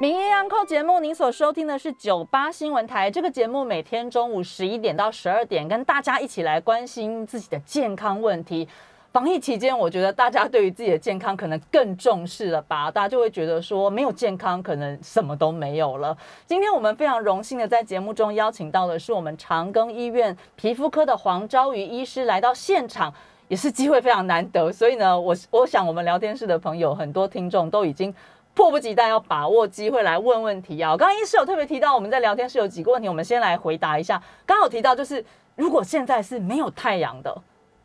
[0.00, 3.10] 名医安扣节目，您所收听的是九八新闻台。
[3.10, 8.68] 这个节目每天中午十一点到十二点，跟大家一起来关心自己的健康问题。
[9.12, 12.90] 防疫期间，我觉得大家对于自己的健康可能更重视了吧？
[12.90, 16.16] 大家就会觉得说，没有健康，可能什么都没有了。
[16.46, 23.12] 今天我们非常荣幸的在节目中邀请到的是我们长庚医院皮肤科的黄昭瑜医师来到现场。
[23.48, 28.14] 也是机会非常难得，所以呢，我我想我们聊天室的朋友，很多听众都已经
[28.54, 30.96] 迫不及待要把握机会来问问题啊！
[30.96, 34.22] 刚刚医师有特别提到，我们在聊天室有几个问题，我们先来回答一下。
[34.46, 35.24] 刚好提到，就是
[35.56, 37.36] 如果现在是没有太阳的，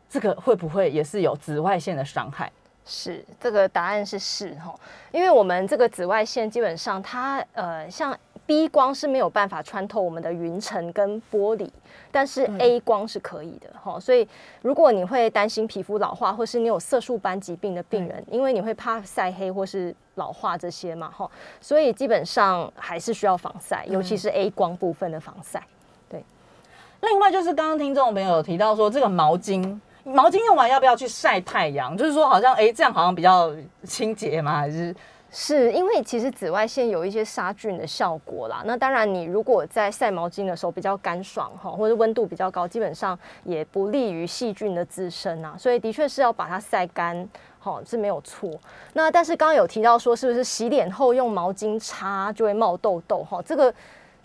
[0.08, 2.50] 这个会不会也是有紫外线的伤害？
[2.88, 4.72] 是这个答案是是哈，
[5.10, 8.16] 因为我们这个紫外线基本上它呃像
[8.46, 11.68] B 光是没有办法穿透我们的云层跟玻璃，
[12.12, 13.98] 但是 A 光是可以的哈。
[13.98, 14.28] 所以
[14.62, 21.28] 如果你会担心皮肤老化，或是你有色素斑疾病的病人，因为你会怕晒黑或是老化这些嘛哈，
[21.60, 25.60] 所以基本上还是需要防晒，尤其是 A 光部分的防晒。
[26.08, 26.24] 对。
[27.00, 31.96] 另外就是刚刚听众朋友提到说，这个毛巾，毛巾用完要不要去晒太阳？
[31.96, 34.56] 就是说好像哎，这样好像比较清洁吗？
[34.58, 34.94] 还是？
[35.28, 38.62] 是因为其实紫外线有一些杀菌的效果啦。
[38.64, 45.56] 那当然，你如果在晒毛巾的时候比较干爽哈，或者温度比较高，基本上也不利于细菌的滋生啊。
[45.58, 48.48] 所以的确是要把它晒干，哈是没有错。
[48.92, 53.24] 那但是刚刚有提到说，是不是洗脸后用毛巾擦就会冒痘痘？
[53.24, 53.74] 哈，这个。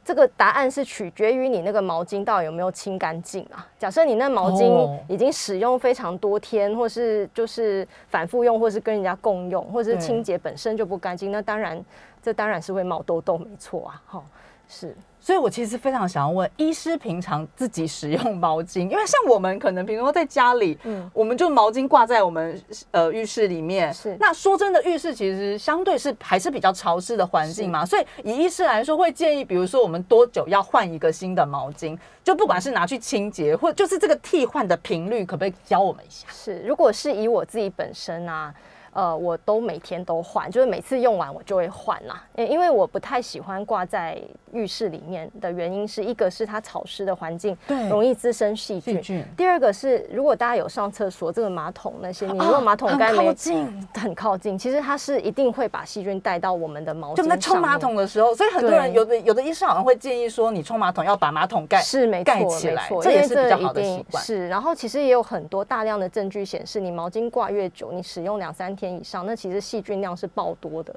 [0.03, 3.67] 这个答案是取决于你那个毛巾到底有没有清干净啊。
[3.77, 11.83] 假设你那毛巾已经使用非常多天，或是就是反复用，或是跟人家共用，或者是清洁本身就不干净，那当然
[12.21, 14.01] 这当然是会冒痘痘，没错啊。
[14.07, 14.23] 哈，
[14.67, 14.95] 是。
[15.23, 23.93] 所以，我其实非常想要问医师，平常自己使用毛巾，因为像我们可能，比如说在家里，嗯，我们就毛巾挂在我们呃浴室里面。
[23.93, 24.17] 是。
[24.19, 31.95] 那说真的，浴室其实相对是还是比较潮湿的环境嘛，所以以医师来说，会建议，比如说我们多久要换一个新的毛巾？
[32.23, 36.27] 就不管是拿去清洁，或就是这个替换的频率，可不可以教我们一下？
[36.31, 38.51] 是，如果是以我自己本身啊。
[38.93, 42.21] 呃，我都每天都换，就是每次用完我就会换啦。
[42.35, 44.21] 因为我不太喜欢挂在
[44.53, 49.01] 浴室里面的原因是一个是它潮湿的环境，对，容易滋生细菌。
[49.35, 64.23] 第二个是如果大家有上厕所，这个马桶那些，你如果马桶盖没近，很靠近，其实它是一定会把细菌带到我们的毛巾就在冲马桶的时候，所以很多人有的有的医生好像会建议说，你冲马桶要把马桶盖是没盖起来，这也是比较好的习惯。
[64.23, 70.93] 是，然后其实也有很多大量的证据显示，你毛巾挂越久，你使用两三天以上，那其实细菌量是爆多的。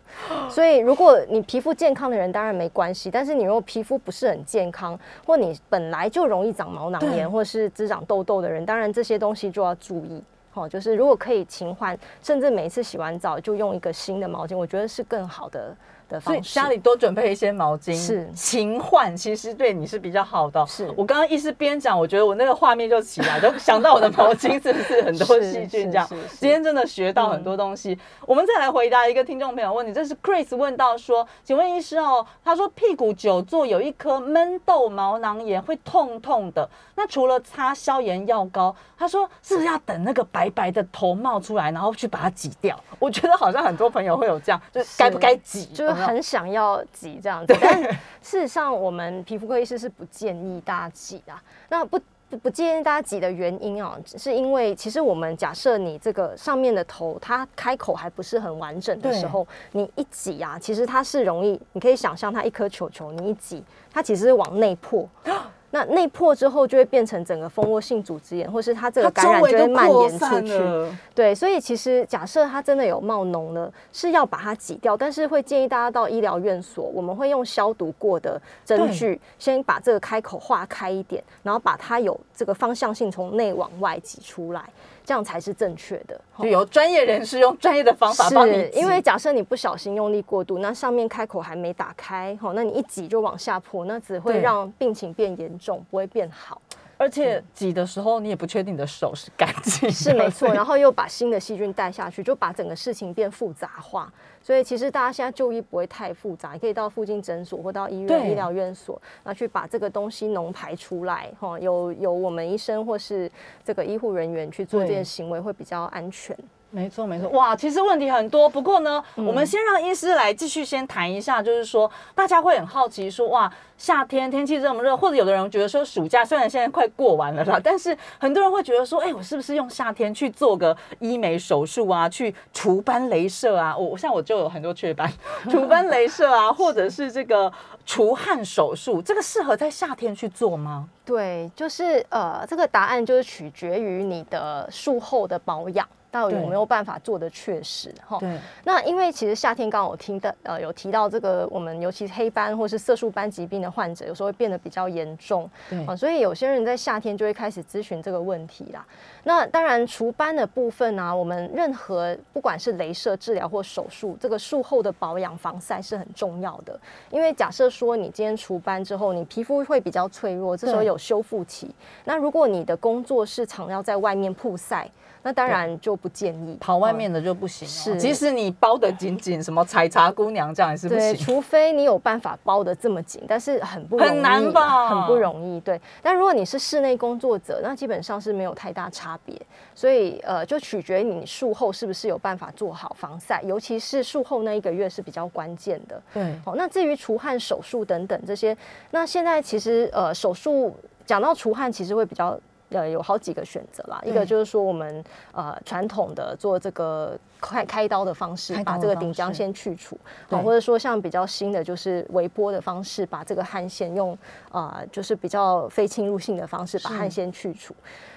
[0.51, 10.23] 所以如果你皮肤健康的人当然没关系，但是你如果皮肤不是很健康，或你本来就容易长毛囊炎或是滋长痘痘的人，当然这些东西就要注意。
[10.51, 15.77] 好，就是如果可以勤换，甚至每次洗完澡就用一个新的毛巾，我觉得是更好的。
[16.21, 20.65] 所以家里多准备一些毛巾，是勤换，其实对你是比较好的。
[20.67, 26.09] 是我刚刚一时边讲，我觉得我那个画面就起来，就想到我的毛巾是不是很多细菌这样？
[26.39, 27.99] 今天真的学到很多东西。
[28.27, 42.79] 我们再来回答一个听众朋友问题，这是 Chris 问到说，请问医师哦，他说屁股久坐有一颗闷痘毛囊炎会痛痛的，那除了擦消炎药膏，他说是不是要等那个白白的头冒出来，然后去把它挤掉？
[42.99, 45.65] 我觉得好像很多朋友会有这样，就是该不该挤？
[45.67, 45.94] 就是。
[45.95, 47.83] 很想 要挤这样子，但
[48.21, 51.33] 事实上，我们皮肤科医师是不建议大家挤的。
[51.69, 52.01] 那不
[52.43, 65.09] 不建议大家挤的原因啊，是因为其实我们假设你这个上面的头它开口还不是很完整的时候，你一挤啊，其实它是容易，你可以想象它一颗球球，你一挤，它其实是往内破。
[65.75, 70.97] 那内破之后就会变成整个蜂窝性组织炎，或是它这个感染就会蔓延出去。
[71.13, 84.65] 对，所以其实假设它真的有冒脓了，是要把它挤掉，但是会建议大家到医疗院所，我们会用消毒过的针具，先把这个开口化开一点，然后把它有这个方向性从内往外挤出来。
[85.05, 88.71] 这样才是正确的，就由专业人士用专业的方法帮你。
[88.73, 96.61] 因为假设你不小心用力过度，那上面开口还没打开，哈，那你一挤就往下破，那只会让病情变严重，不会变好。
[96.97, 100.49] 而且挤的时候，你也不确定你的手是干净，是没错。
[100.55, 104.13] 然后又把新的细菌带下去，就把整个事情变复杂化。
[104.43, 113.31] 所以其实大家现在就医不会太复杂，你可以到附近诊所或到医院医疗院所，那去把这个东西脓排出来，哈，有有我们医生或是
[113.65, 116.37] 这个医护人员去做这件行为会比较安全。
[116.75, 118.49] 没错，没错，哇，其实问题很多。
[118.49, 133.77] 不过呢，我们先让医师来继续先谈一下，就是说大家会很好奇说，哇，夏天天气这么热，或者有的人觉得说暑假虽然现在快过完了啦，但是很多人会觉得说，哎，我是不是用夏天去做个医美手术啊，去除斑、镭射啊？
[133.77, 135.09] 我像我就有很多雀斑，
[135.49, 137.53] 除斑、镭射啊，或者是这个
[137.87, 140.89] 除汗手术，这个适合在夏天去做吗？
[141.05, 145.87] 对，就是呃，这个答案就是取决于你的术后的保养。
[146.15, 148.19] 到底有没有办法做的确实哈？
[148.21, 148.39] 对。
[148.63, 155.51] 那因为其实夏天刚刚我听到呃有提到这个，我们尤其是黑斑或是色素斑疾病的患者，有时候会变得比较严重。
[155.69, 155.85] 对。
[155.87, 158.87] 啊，所以有些人在夏天就会开始咨询这个问题啦。
[159.25, 166.79] 那当然除斑的部分呢，我们任何不管是镭射治疗或手术，这个术后的保养防晒是很重要的。
[167.11, 171.75] 因为假设说你今天除斑之后，你皮肤会比较脆弱，这时候有修复期。
[172.05, 174.89] 那如果你的工作是常要在外面曝晒，
[175.25, 175.99] 那当然就。
[176.05, 176.59] 不建议。
[176.61, 181.25] 跑外面的就不行、哦，是即使你包得紧紧，什么采茶姑娘这样也是不对，行。
[181.25, 185.59] 除非你有办法包得这么紧，但是很不容易，很难吧很不容易。
[185.61, 189.35] 对，但如果你是室内工作者，那基本上是没有太大差别。
[189.75, 196.03] 所以呃，就取决于你术后是不是有办法做好防晒，尤其是术后那一个月是比较关键的。
[196.13, 198.55] 对，好，那至于除汗手术等等这些，
[198.91, 202.39] 那现在其实呃手术讲到除汗，其实会比较
[202.75, 204.01] 呃有好几个选择啦。
[204.05, 214.17] 一个就是说我们呃传统的做这个开开刀的方式，把这个顶浆先去除，对好，或者说像比较新的就是微波的方式，把这个汗腺用
[214.51, 217.75] 呃就是比较非侵入性的方式把汗腺去除。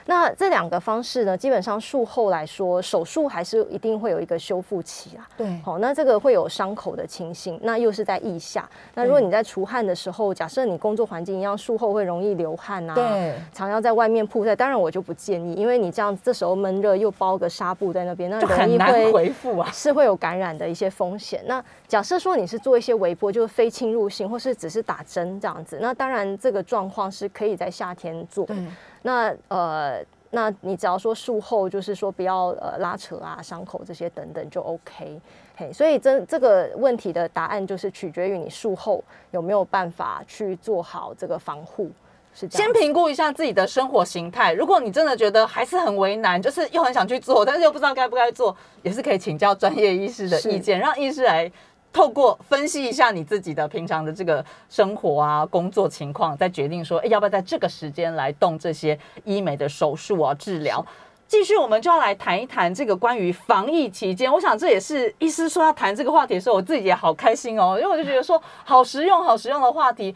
[0.10, 5.28] 那这两个方式呢，基本上术后来说，手术还是一定会有一个修复期啊。
[5.36, 8.70] 对，好，那这个会有伤口的情形，那又是在腋下。
[8.94, 19.70] 那如果你在除汗的时候，假设你工作环境一样，术后会容易流汗啊，对，常要在外面曝晒，当然我就不建议，因为你这样这时候闷热又包个纱布在那边，那容易会回复啊。
[19.72, 21.44] 是会有感染的一些风险。
[21.46, 28.46] 那假设说你是做一些微波，就是非侵入性，或是只是打针这样子，那当然这个状况是可以在夏天做。
[28.46, 28.56] 对，
[29.02, 35.20] 那呃，那你只要说术后就是说不要呃拉扯啊、伤口这些等等就 OK。
[35.56, 41.90] 嘿，所以这这个问题的答案就是取决于你术后有没有办法去做好这个防护，
[42.38, 42.72] 是先。
[42.74, 44.54] 评估一下自己的生活形态。
[44.54, 51.52] 如果你真的觉得还是很为难，就是又很想去做，但是又不知道该不该做，也是可以请教专业医师的意见，让医师来
[51.92, 60.86] 透过分析一下你自己的平常的这个生活啊、工作情况，再决定说，哎，要不要在这个时间来动这些医美的手术啊、治疗。
[61.28, 64.32] 继续，我们就要来谈一谈这个关于防疫期间。
[64.32, 70.16] 我想这也是医师说要谈这个话题的时候，我自己也好开心哦，因为我就觉得说好实用、好实用的话题。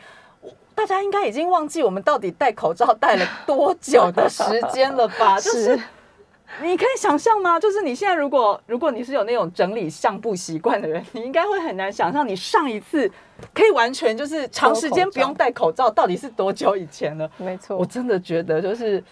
[0.81, 5.37] 大家应该已经忘记我们到底戴口罩戴了多久的时间了吧？
[5.39, 5.81] 就是是
[6.59, 7.59] 你可以想象吗？
[7.59, 13.07] 就是你现在如果如果你是有那种整理相簿习惯的人，你应该会很难想象你上一次
[13.53, 17.29] 可以完全就是长时间不用戴口罩，到底是多久以前了？
[17.37, 19.03] 没错，我真的觉得就是，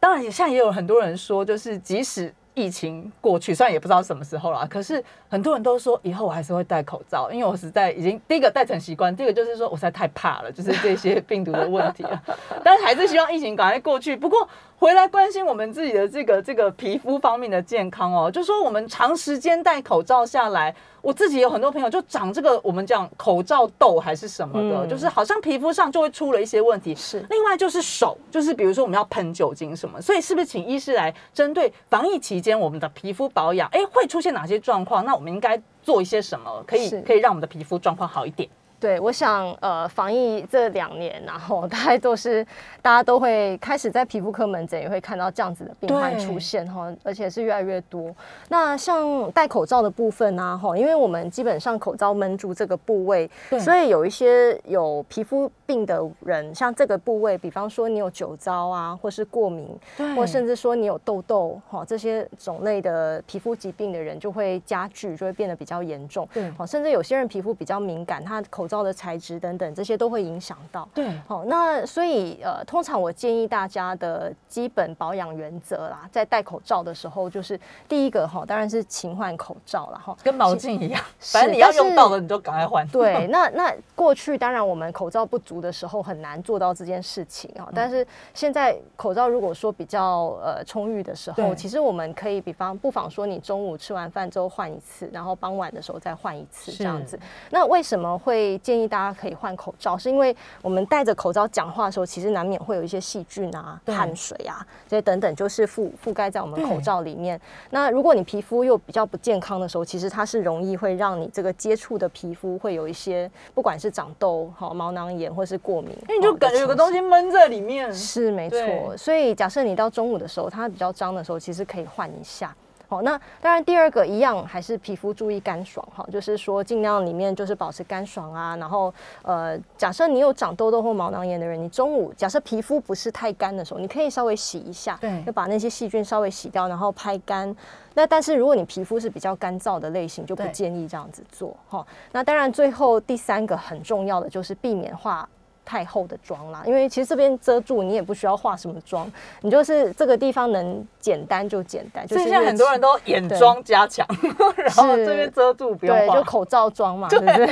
[0.00, 12.22] 当然，现在也有很多人说，就是即使疫情过去，虽然也不知道什么时候啦，可是很多人都说以后我还是会戴口罩，因为我实在已经第一个戴成习惯，第二个就是说我实在太怕了，就是这些病毒的问题了。
[12.64, 14.16] 但是还是希望疫情赶快过去。
[14.16, 14.48] 不过
[14.84, 26.94] 回来关心我们自己的这个这个皮肤方面的健康哦，就说我们长时间戴口罩下来，我自己有很多朋友就长这个我们讲口罩痘还是什么的，嗯就是好像皮肤上就会出了一些问题。
[26.94, 35.02] 是另外就是手，就是比如说我们要喷酒精什么，所以是不是请医师来针对防疫期间我们的皮肤保养，哎，会出现哪些状况？
[35.06, 38.46] 那我们应该做一些什么，可以可以让我们的皮肤状况好一点？
[38.84, 42.44] 对，我想呃，防疫这两年，然后大概都是
[42.82, 48.14] 大家都会开始在皮肤科门诊也会看到这样子的病患出现哈，而且是越来越多。
[48.50, 59.66] 那像戴口罩的部分呢，哈，因为我们基本上口罩闷住这个部位，所以有一些有皮肤病的人，像这个部位，比方说你有酒糟啊，或是过敏，
[60.14, 66.28] 或甚至说你有痘痘哈，这些种类的皮肤疾病的人就会加剧，就会变得比较严重。
[66.34, 70.88] 对好，甚至有些人皮肤比较敏感，他口罩的材质等等，这些都会影响到。
[70.94, 77.58] 对好，那所以呃，通常我建议大家的基本保养原则啦，在戴口罩的时候，就是
[77.88, 80.00] 第一个哈，当然是勤换口罩啦。
[80.04, 80.16] 哈。
[80.22, 82.86] 跟毛巾一样， 反正你要用到的你就赶快换。
[82.88, 97.18] 对，那那过去当然我们口罩不足的时候很难做到这件事情啊，但是现在口罩如果说比较呃充裕的时候，其实我们可以比方不妨说你中午吃完饭之后换一次，然后傍晚的时候再换一次这样子。
[97.50, 99.96] 那为什么会建议大家可以换口罩？
[99.96, 107.40] 是因为我们戴着口罩讲话的时候，其实难免会有一些细菌啊、汗水啊这些等等，就是覆覆盖在我们口罩里面。
[107.70, 117.04] 那如果你皮肤又比较不健康的时候，其实它是容易会让你这个接触的皮肤会有一些，不管是长痘、好毛囊炎或是过敏，因为你就感觉有个东西。
[117.04, 117.92] 闷在里面。
[117.92, 122.56] 是没错，所以假设你到中午的时候，它比较脏的时候，其实可以换一下。
[122.94, 128.54] 好，那当然第二个一样还是皮肤注意干爽哈，就是说尽量里面就是保持干爽啊。
[128.54, 137.52] 然后呃，假设你有长痘痘或毛囊炎的人，你中午假设皮肤不是太干的时候，你可以稍微洗一下，对就把那些细菌稍微洗掉，然后拍干。
[137.94, 141.84] 那但是如果你皮肤是比较干燥的类型，就不建议这样子做哈。
[142.12, 145.28] 那当然最后第三个很重要的就是避免化。
[145.64, 152.06] 太厚的妆啦，因为其实这边遮住你也不需要化什么妆，你就是这个地方能简单就简单。
[152.06, 154.06] 就是很多人都眼妆加强，
[154.56, 157.46] 然后这边遮住不用对，就口罩妆嘛，对 不对？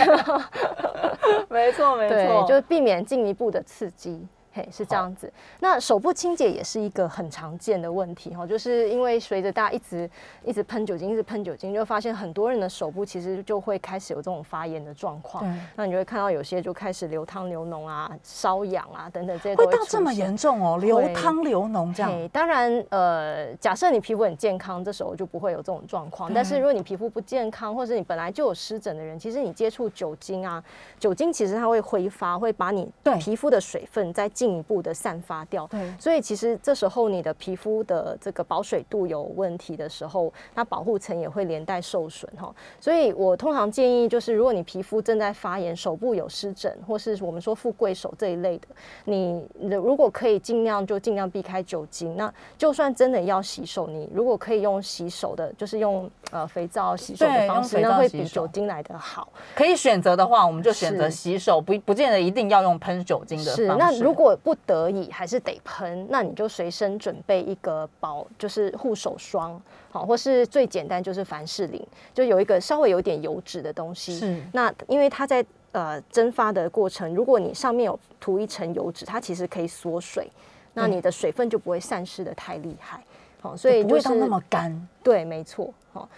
[1.49, 4.27] 没错没对，错，就是避免进一步的刺激。
[4.53, 5.33] 嘿，是这样子。
[5.61, 10.09] 那手部清洁也是一个很常见的问题哈，就是因为随着大家一直
[10.45, 15.45] 一直喷酒精，一直喷酒精，就发现很多人的手部其实就会开始有这种发炎的状况。
[15.75, 19.57] 那你就会看到有些就开始流汤流脓啊、瘙痒啊等等这些。
[19.57, 22.29] 会到这么严重哦，流汤流脓这样。
[22.29, 26.33] 当然，呃，假设你皮肤很健康，这时候就不会有这种状况。
[26.35, 30.63] 但是如果你皮肤不健康，或者你本来就有湿疹的人，其实你接触酒精啊，
[30.99, 35.69] 酒精其实它会挥发，会把你皮肤的水分再进一步的散发掉。
[35.69, 42.53] 对，所以其实这时候你的皮肤的这个保水度有问题的时候，那保护层也会连带受损哈。
[42.81, 48.67] 所以我通常建议就是，如果你皮肤正在发炎，手部有湿疹，或是我们说富贵手这一类的，
[49.05, 52.17] 你如果可以尽量就尽量避开酒精。
[52.17, 59.29] 那就算真的要洗手，你如果可以用洗手的，就是用呃肥皂洗手的方式，那会比酒精来的好。
[59.55, 63.53] 可以选择的话，我们就选择洗手，不不见得一定要用喷酒精的。
[63.53, 69.61] 是，那如果不得已还是得喷，那你就随身准备一个保，就是护手霜，
[69.91, 74.19] 好，或是最简单就是凡士林，就有一个稍微有点油脂的东西。
[74.19, 80.31] 是，那因为它在呃蒸发的过程，如果你上面有涂一层油脂，它其实可以锁水，
[80.75, 83.03] 那你的水分就不会散失的太厉害。
[83.41, 84.89] 好，所以不会到那么干。
[85.03, 85.73] 对，没错。
[85.93, 86.09] 好。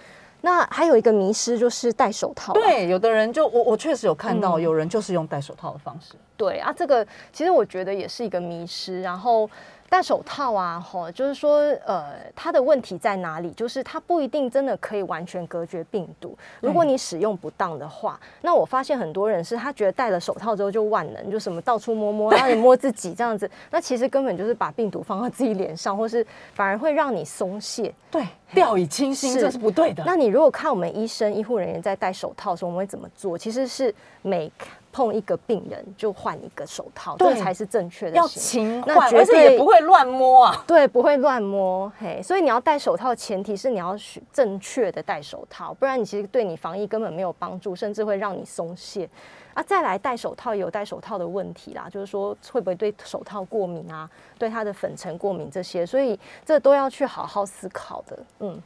[0.45, 2.53] 那还有一个迷失就是戴手套。
[2.53, 6.15] 对，有的人就我我确实有看到有人就是用戴手套的方式。
[6.37, 9.01] 对啊，这个其实我觉得也是一个迷失。
[9.03, 9.51] 然后。
[9.89, 13.51] 戴手套啊，吼，就是说，呃，它的问题在哪里？
[13.53, 16.37] 就是它不一定真的可以完全隔绝病毒。
[16.61, 27.95] 如果你使用不当的话，那我发现很多人是他觉得戴了手套之后就万能，就什么到处摸摸，然后你摸自己这样子， 那其实根本就是把病毒放到自己脸上，或是反而会让你松懈。
[28.11, 30.03] 对，掉以轻心，这是不对的。
[30.05, 33.39] 那你如果看我们医生、医护人员在戴手套的时候，我们会怎么做？
[33.39, 34.51] 其实是每
[34.95, 38.17] 碰一个病人就换一个手套，这才是正确的。
[38.17, 40.65] 要勤换，而且也不会乱摸啊。
[40.69, 41.93] 对，不会乱摸。
[41.99, 43.97] 嘿，所以你要戴手套，前提是你要
[44.33, 49.11] 正确的戴手套，不然你其实对你防疫根本没有帮助，甚至会让你松懈。
[49.55, 58.19] 啊，再来戴手套也有戴手套的问题啦，就是说会不会对手套过敏啊，对它的粉尘过敏这些，所以这都要去好好思考的。
[58.39, 58.63] 嗯。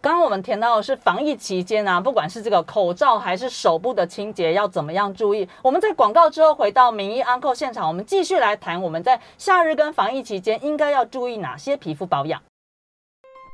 [0.00, 5.48] 刚刚我们填到的是防疫期间啊，不管是这个口罩还是手部的清洁要怎么样注意。
[5.60, 12.40] 我们在广告之后回到名医安扣现场，我们继续来谈我们在夏日跟防疫期间应该要注意哪些皮肤保养。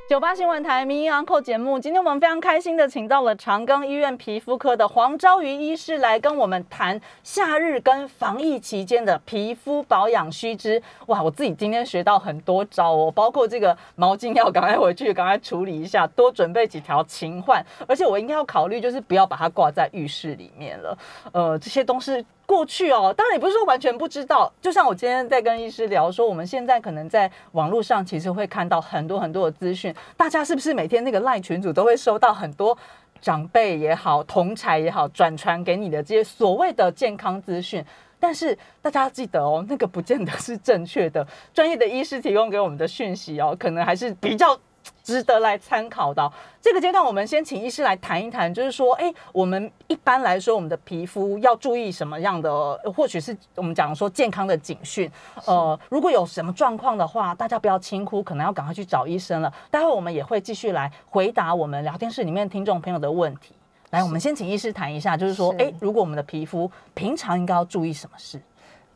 [0.06, 10.80] 九八新闻台名医 Uncle 节目，今天我们非常开心的请到了长庚医院皮肤科的黄昭瑜医师来跟我们谈夏日跟防疫期间的皮肤保养须知。
[11.06, 20.98] 哇，我自己今天学到很多招哦，包括这个毛巾要赶快回去，赶快处理一下，多准备几条勤换，而且我应该要考虑就是不要把它挂在浴室里面了。
[21.32, 22.24] 呃，这些东西。
[22.46, 24.52] 过去哦，当然也不是说完全不知道。
[24.60, 29.94] 就像我今天在跟医师聊说，我们现在可能在网络上其实会看到很多很多的资讯。
[30.16, 32.76] 大家是不是每天那个赖群组都会收到很多
[33.20, 37.84] 长辈也好、同才也好转传给你的这些所谓的健康资讯？
[38.20, 41.26] 但是大家记得哦，那个不见得是正确的。
[41.52, 44.58] 专业的医师提供给我们的讯息哦，可能还是比较。
[45.02, 46.30] 值得来参考的
[46.60, 52.74] 这个阶段，我们先请医师来谈一谈，就是说，哎，我们一般来说，我们的皮肤要注意什么样的？
[52.96, 55.10] 或许是我们讲说健康的警讯。
[55.46, 59.52] 呃，如果有什么状况的话，大家不要轻忽，可能要赶快去找医生了。
[59.70, 63.54] 待会我们也会继续来回答我们聊天室里面听众朋友的问题。
[63.90, 68.40] 来，我们先请医师谈一下，就是说，哎，如果我们的皮肤平常应该要注意什么事？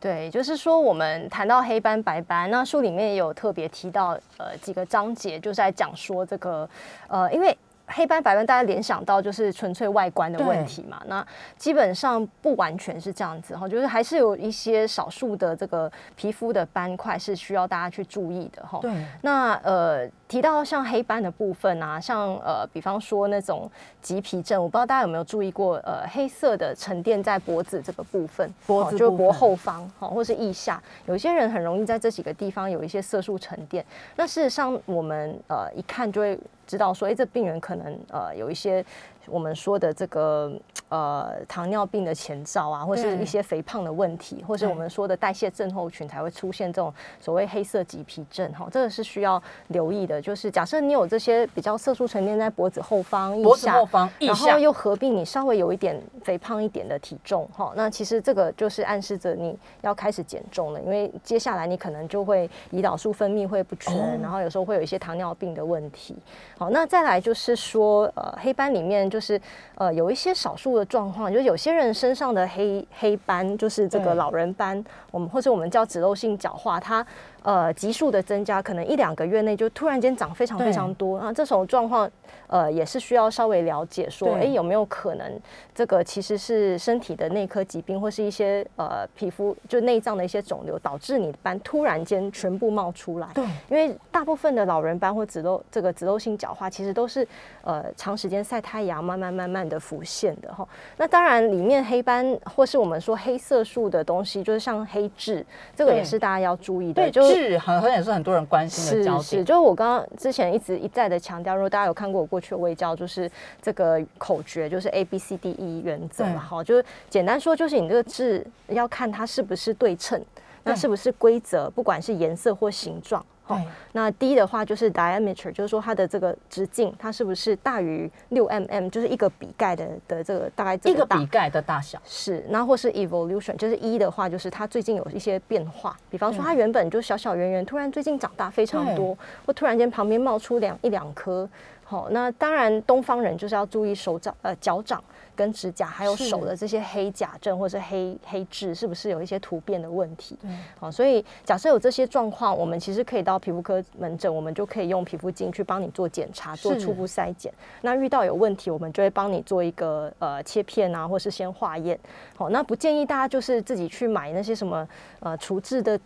[0.01, 6.69] 对，就是说我们谈到黑斑白斑，那书里面也有特别提到，呃，几个章节就是在讲说这个，
[7.09, 7.57] 呃，因为。
[7.89, 11.03] 黑斑白斑，大家联想到就是纯粹外观的问题嘛？
[11.07, 11.27] 那
[11.57, 18.79] 基本上不完全是这样子哈，就是还是有一些少数的这个皮肤的斑块是需要大家去注意的哈。
[18.83, 18.93] 对。
[19.23, 23.71] 那呃提到像黑斑的部分啊，像呃比方说那种
[24.03, 33.83] 棘皮症，我不知道大家有没有注意过，呃黑色的沉淀在脖子这个部分，脖子就是脖后方哈，或是腋下，有些人很容易在这几个地方有一些色素沉淀。
[34.17, 36.39] 那事实上我们呃一看就会。
[36.69, 38.85] 知道说，哎，这病人可能呃有一些。
[39.31, 40.53] 我们说的这个
[40.89, 50.21] 呃糖尿病的前兆啊，或是一些肥胖的问题，或是我们说的代谢症候群才会出现这种所谓黑色棘皮症哈，这个是需要留意的。
[50.21, 66.17] 就是假设你有这些比较色素沉淀在脖子后方、脖子后方，然后又合并你稍微有一点肥胖一点的体重哈，那其实这个就是暗示着你要开始减重了，因为接下来你可能就会胰岛素分泌会不全，然后有时候会有一些糖尿病的问题。
[66.57, 69.18] 好，那再来就是说呃黑斑里面就。
[69.19, 69.41] 就是
[69.75, 77.05] 呃有一些少数的状况，就是有些人身上的黑黑斑，就是这个老人斑，我们或者我们叫脂漏性角化，它
[77.43, 81.19] 呃急速的增加，可能一两个月内就突然间长非常非常多。
[81.19, 82.09] 啊，这种状况
[82.47, 85.41] 呃也是需要稍微了解说，对哎有没有可能
[85.75, 93.29] 这个其实是身体的内科疾病，或是一些呃皮肤就内脏的一些肿瘤导致你的斑突然间全部冒出来。
[93.35, 97.27] 对，因为大部分的老人斑或脂漏这个脂漏性角化，其实都是
[97.63, 100.67] 呃长时间晒太阳，慢慢慢慢的浮现的哈。
[100.97, 105.45] 那当然，里面黑斑或是我们说黑色素的东西，就是像黑痣，
[105.77, 107.03] 这个也是大家要注意的。
[107.03, 113.31] 对，就痣很很也是很多人关心的是是，就是我刚刚之前一直一再的强调，如果大家有看过我过去的卫教，就是
[113.63, 116.35] 这个口诀，就是 A B C D E 原则对。
[116.35, 120.23] 嘛，好，就是简单说，就是你这个字要看它是不是对称，
[120.65, 123.25] 那是不是规则，不管是颜色或形状。
[123.43, 139.17] 好对，那 D 的话就是 diameter，就是说它的这个直径，它是不是大于六 mm，就是一个笔盖的的这个大概这个笔盖的大小，是，然后或是 evolution，就是一的话，就是它最近有一些变化，比方说它原本就小小圆圆，突然最近长大非常多，
[139.47, 141.49] 或突然间旁边冒出两一两颗。
[141.89, 145.03] 好，那当然东方人就是要注意手掌、呃脚掌
[145.35, 150.37] 跟指甲，还有手的这些黑甲症或是黑黑痣，是不是有一些突变的问题？
[150.43, 157.51] 对，好，所以假设有这些状况，我们其实可以到皮肤科门诊，我们就可以用皮肤镜去帮你做检查，做初步筛检。
[157.81, 161.99] 那遇到有问题，我们就会帮你做一个呃切片啊，或是先化验。
[162.37, 164.87] 好，那不建议大家就是自己去买那些什么
[165.21, 165.99] 呃除痣的。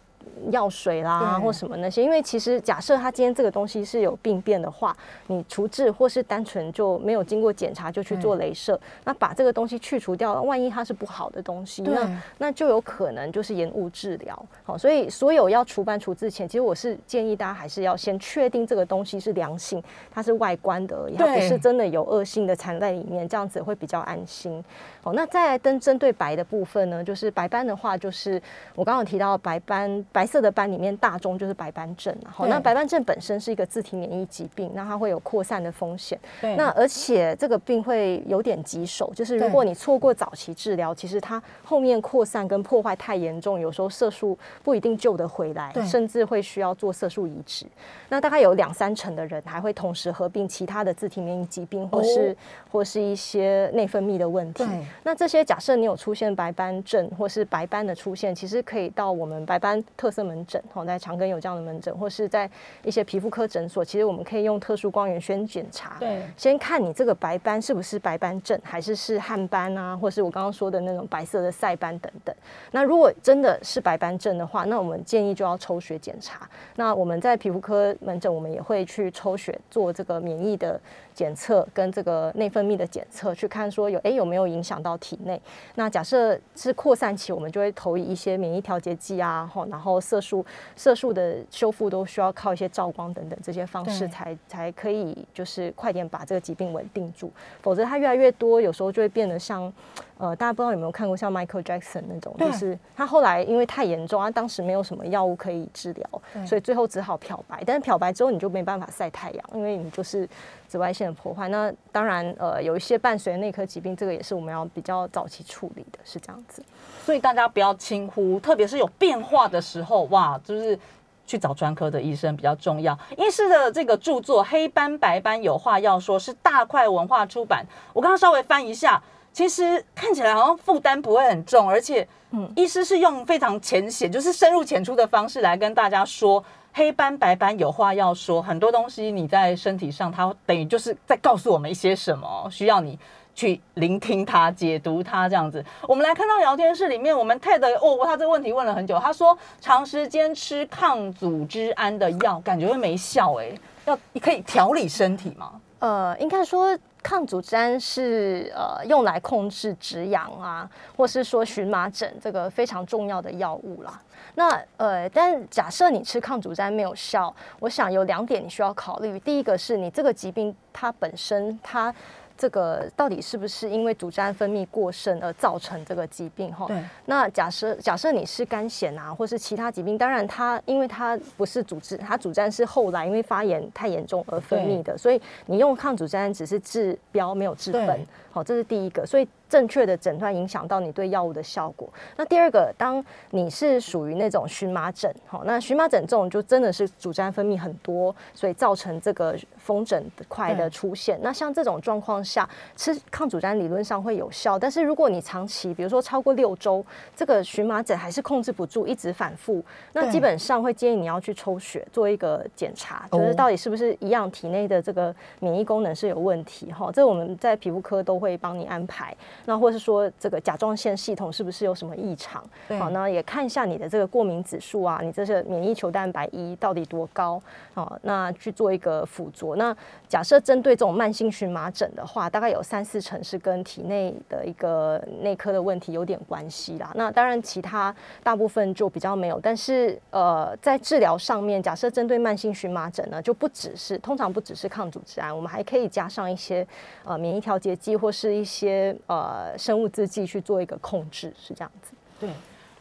[0.51, 4.97] 药水啦，或什么那些，因为其实假设他今天这个东西是有病变的话，
[5.29, 14.47] 你除痣或是单纯就没有经过检查就去做镭射，那把这个东西去除掉，万一它是不好的东西，对那那就有可能就是延误治疗。
[14.65, 24.63] 好，所以所有要除斑除痣前，其实我是建议大家还是要先确定这个东西是良性，它是外观的而已，它不是真的有恶性的残在里面，这样子会比较安心。
[25.03, 28.41] 好，那再来针针对白的部分呢，就是白斑的话，就是
[28.75, 32.31] 我刚刚有提到白斑白色的斑里面大中就是白斑症啊。
[32.31, 36.19] 好，那白斑症本身是一个自体免疫疾病，那它会有扩散的风险。
[36.41, 47.67] 对那而且这个病会有点棘手，就是如果你错过早期治疗，其实它后面扩散跟破坏太严重，有时候色素不一定救得回来，甚至会需要做色素移植。
[48.09, 52.37] 那大概有两三成的人还会同时合并其他的自体免疫疾病，或是、哦
[52.73, 54.87] 或是一些内分泌的问题对。
[55.03, 62.51] 那这些假设你有出现白斑症或是白斑的出现，其实可以到我们白斑特色门诊，哦，在长庚有这样的门诊，或是在
[62.83, 65.97] 一些皮肤科诊所，其实我们可以用特殊光源先检查。
[66.01, 72.35] 对先看你这个白斑是不是白斑症，还是是汗斑啊，或是我刚刚说的那种白色的晒斑等等。
[72.73, 76.51] 那如果真的是白斑症的话，那我们建议就要抽血检查。
[76.75, 80.81] 那我们在皮肤科门诊，我们也会去抽血做这个免疫的
[81.15, 85.41] 检测跟这个内分泌的检测，去看说有诶有没有影响到体内。
[85.75, 90.45] 那假设是扩散期，我们就会投以一些免疫调节剂啊，吼然后色素
[90.77, 97.31] 色素的修复都需要靠一些照光等等这些方式才才可以，就是快点把这个疾病稳定住。
[97.61, 99.73] 否则它越来越多，有时候就会变得像
[100.19, 107.63] 呃，大家不知道有没有看过像 Michael Jackson 那种，就是他后来因为太严重，他当时没有什么药物可以治疗，所以最后只好漂白。
[107.67, 110.29] 但是漂白之后你就没办法晒太阳，因为你就是
[110.69, 111.49] 紫外线的破坏。
[111.49, 116.63] 那当然，呃，有一些伴随内科疾病，这个也是我们要比较早期处理的，是这样子。
[117.05, 120.79] 所以大家不要轻忽，特别是有变化的时候，哇，就是
[121.27, 122.97] 去找专科的医生比较重要。
[123.17, 129.03] 医师的这个著作《黑斑白斑有话要说》是大块文化出版，我刚刚稍微翻一下，
[129.33, 136.45] 其实看起来好像负担不会很重，而且，嗯，医师是用非常浅显，就是深入浅出的方式来跟大家说。
[136.75, 142.99] 黑斑白斑有话要说，很多东西你在身体上，它等于就是在告诉我们一些什么，需要你
[143.35, 145.63] 去聆听它、解读它这样子。
[145.87, 153.53] 我们来看到聊天室里面，我们 TED 哦，他这个问题问了很久，他说长时间吃抗组织胺的药，感觉会没效哎、
[153.85, 155.61] 要可以调理身体吗？
[155.81, 164.01] 呃，应该说抗组织胺是呃用来控制止痒啊，或是说荨麻疹这个非常重要的药物啦。
[164.35, 169.19] 那呃，但假设你吃抗组织胺没有效，我想有两点你需要考虑。
[169.21, 171.95] 第一个是你这个疾病它本身它。
[172.37, 176.53] 这个到底是不是因为组织胺分泌过剩而造成这个疾病？
[176.53, 176.83] 哈，对。
[177.07, 188.05] 那假设假设你是肝癣啊，或是其他疾病，当然它因为它不是组织，它组织胺是后来因为发炎太严重而分泌的，所以你用抗组织胺只是治标没有治本。
[188.31, 189.05] 好，这是第一个。
[189.05, 191.87] 所以正确的诊断影响到你对药物的效果。
[192.17, 201.19] 那第二个，当你是属于那种荨麻疹，好，那荨麻疹这种就真的是组织胺分泌很多，所以造成这个风疹块的出现。
[201.21, 206.83] 那像这种状况下，吃抗组织胺理论上会有效，但是如果你长期，比如说超过六周，
[207.15, 216.91] 这个荨麻疹还是控制不住，一直反复，那基本上会建议你要去抽血做一个检查，就是到底是不是一样体内的这个免疫功能是有问题哈。
[216.91, 219.15] 这我们在皮肤科都会帮你安排。
[219.47, 222.43] 那或是说这个甲状腺系统是不是有什么异常？
[222.79, 227.43] 好，那也看一下你的这个过敏指数啊，你这是免疫球蛋白一到底多高？
[227.75, 229.57] 好，那去做一个辅佐。
[229.57, 229.77] 那
[230.09, 236.93] 假设针对这种慢性荨麻疹的话，大概有三四成是跟体内的一个内科的问题有点关系啦。
[236.95, 239.41] 那当然其他大部分就比较没有。
[239.41, 246.67] 但是呃，在治疗上面，假设针对慢性荨麻疹呢，就不只是通常不只是抗组织胺，我们还可以加上一些
[247.05, 249.32] 呃免疫调节剂或是一些呃。
[249.33, 251.93] 呃，生物制剂去做一个控制是这样子。
[252.21, 252.29] 对，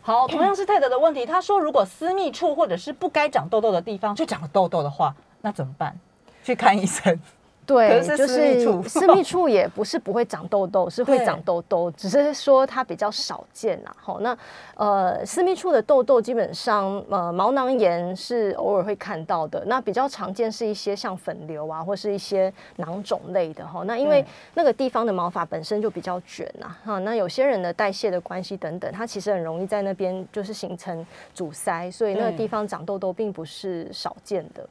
[0.01, 5.97] 好，同样是泰德的问题，他说如果私密处或者是不该长痘痘的地方就长了痘痘的话，那怎么办？
[6.43, 7.17] 去看医生。
[7.65, 13.95] 对，就是 私密处也不是不会长痘痘，是会长痘痘，只是说它比较少见呐。
[13.95, 14.37] 好，那
[14.75, 23.83] 呃，私密处的痘痘基本上呃毛囊炎是偶尔会看到的，那比较常见是一些像粉瘤啊，或是一些囊肿类的哈。
[23.85, 34.67] 那因为那个地方的毛发本身就比较卷呐，哈，那有些人的代谢的关系等等，它其实很容易在那边就是形成阻塞，所以那个地方长痘痘并不是少见的。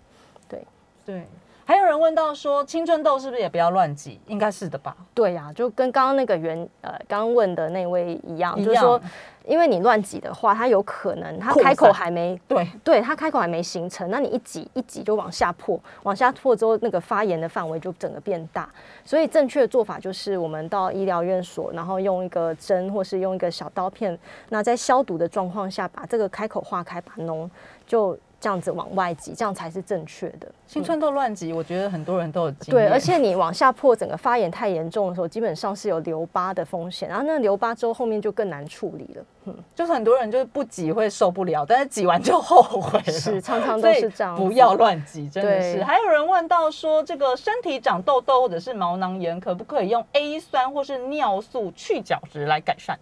[0.48, 0.62] 对，
[1.06, 1.22] 对。
[1.70, 4.18] 还有人问到说，青春痘是不是也不要乱挤？
[4.26, 4.96] 应该是的吧？
[5.14, 9.00] 对呀，就跟刚刚那个原呃刚问的那位一样，就是说，
[9.44, 18.68] 因为你乱挤的话，它有可能 它开口还没对对，它开口还没形成，那你一挤一挤就往下破，往下破之后，那个发炎的范围就整个变大。
[19.04, 24.18] 所以正确的做法就是我们到医疗院所，然后用一个针或是用一个小刀片，
[24.48, 27.48] 那在消毒的状况下，把这个开口化开，把脓
[27.86, 28.18] 就。
[28.40, 30.50] 这样子往外挤，这样才是正确的。
[30.66, 32.86] 青春痘乱挤，我觉得很多人都有经验。
[32.86, 37.08] 对，而且你往下破，整个发炎太严重的时候，基本上是有留疤的风险。
[37.08, 39.24] 然后那留疤之后，后面就更难处理了。
[39.44, 43.12] 嗯，就是很多人就是不挤会受不了，但是挤完就后悔了。
[43.12, 44.34] 是，常常都是这样。
[44.34, 45.84] 不要乱挤，真的是。
[45.84, 52.98] 还有人问到说，这个身体长痘痘或者是毛囊炎，可不可以用 A 酸或是尿素去角质来改善？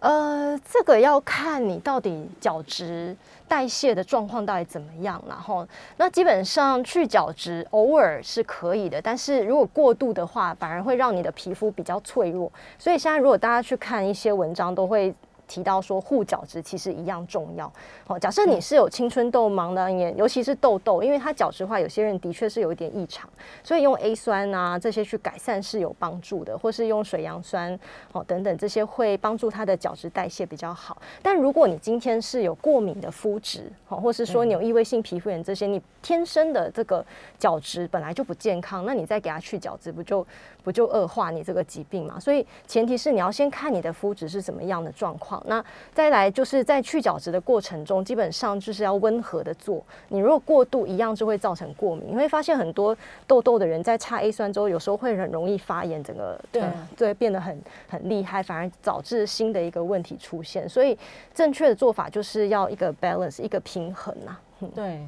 [0.00, 3.16] 呃，这个要看你到底角质。
[3.48, 5.20] 代谢的状况到底怎么样？
[5.26, 12.52] 然后，那基本上去角质偶尔是可以的，但是如果过度的话，反而会让你的皮肤比较脆弱。
[12.78, 15.12] 所以现在如果大家去看一些文章，都会。
[15.48, 17.72] 提到说护角质其实一样重要。
[18.06, 23.28] 哦，假设你是有青春痘、盲囊炎，尤其是痘痘，因为它角质化，有些人的确是有一点异常，
[23.64, 27.76] 所以用 A 酸啊这些去改善是有帮助的，或是用水杨酸
[28.12, 31.00] 哦等等这些会帮助它的角质代谢比较好。
[31.22, 37.04] 但如果你今天是有过敏的肤质，哦，或是说你有异位性皮肤炎这些，你天生的这个
[37.38, 40.26] 角质本来就不健康，那你再给它去角质，不就
[40.62, 42.20] 不就恶化你这个疾病嘛？
[42.20, 45.37] 所以前提是你要先看你的肤质是怎么样的状况。
[45.46, 45.64] 那
[45.94, 49.82] 再来就是在去角质的过程中，基本上就是要温和的做。
[50.08, 52.04] 你如果过度，一样就会造成过敏。
[52.08, 56.62] 你会发现很多痘痘的人在擦 A 酸之后，有时候会很容易发炎，整个对
[56.96, 60.68] 对变得很很厉害，反而导致新的一个问题出现。
[60.68, 60.98] 所以
[61.34, 64.36] 正确的做法就是要一个 balance，一个平衡呐。
[64.74, 65.06] 对。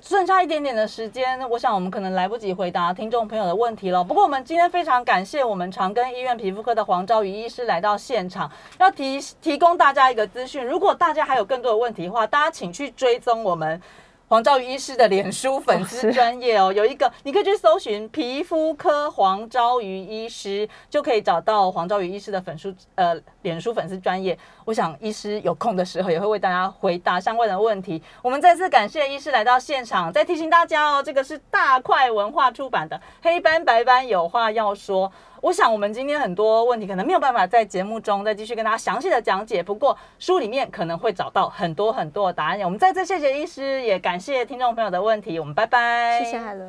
[0.00, 4.02] 剩下一点点的时间，我想我们可能来不及回答听众朋友的问题了。
[4.02, 10.64] 不过我们今天非常感谢我们长庚医院皮肤科的黄昭宇医师来到现场，要提提供大家一个资讯。
[10.64, 13.80] 如果大家还有更多的问题的话，大家请去追踪我们。
[14.28, 24.38] 黄昭瑜医师的脸书粉丝专业哦，有一个你可以去搜寻皮肤科黄昭瑜医师，就可以找到黄昭瑜医师的粉书呃脸书粉丝专业。
[24.66, 28.02] 我想医师有空的时候也会为大家回答相关的问题。
[28.20, 35.08] 我们再次感谢医师来到现场，再提醒大家哦，这个是大块文化出版的《黑斑白斑有话要说》。
[35.40, 39.62] 我想，我们今天很多问题可能没有办法在节目中再继续跟大家详细的讲解。
[39.62, 42.60] 不过书里面可能会找到很多很多的答案。
[42.62, 45.38] 我们再次谢谢医师，也感谢听众朋友的问题。
[45.38, 46.66] 我们拜拜，谢谢海伦。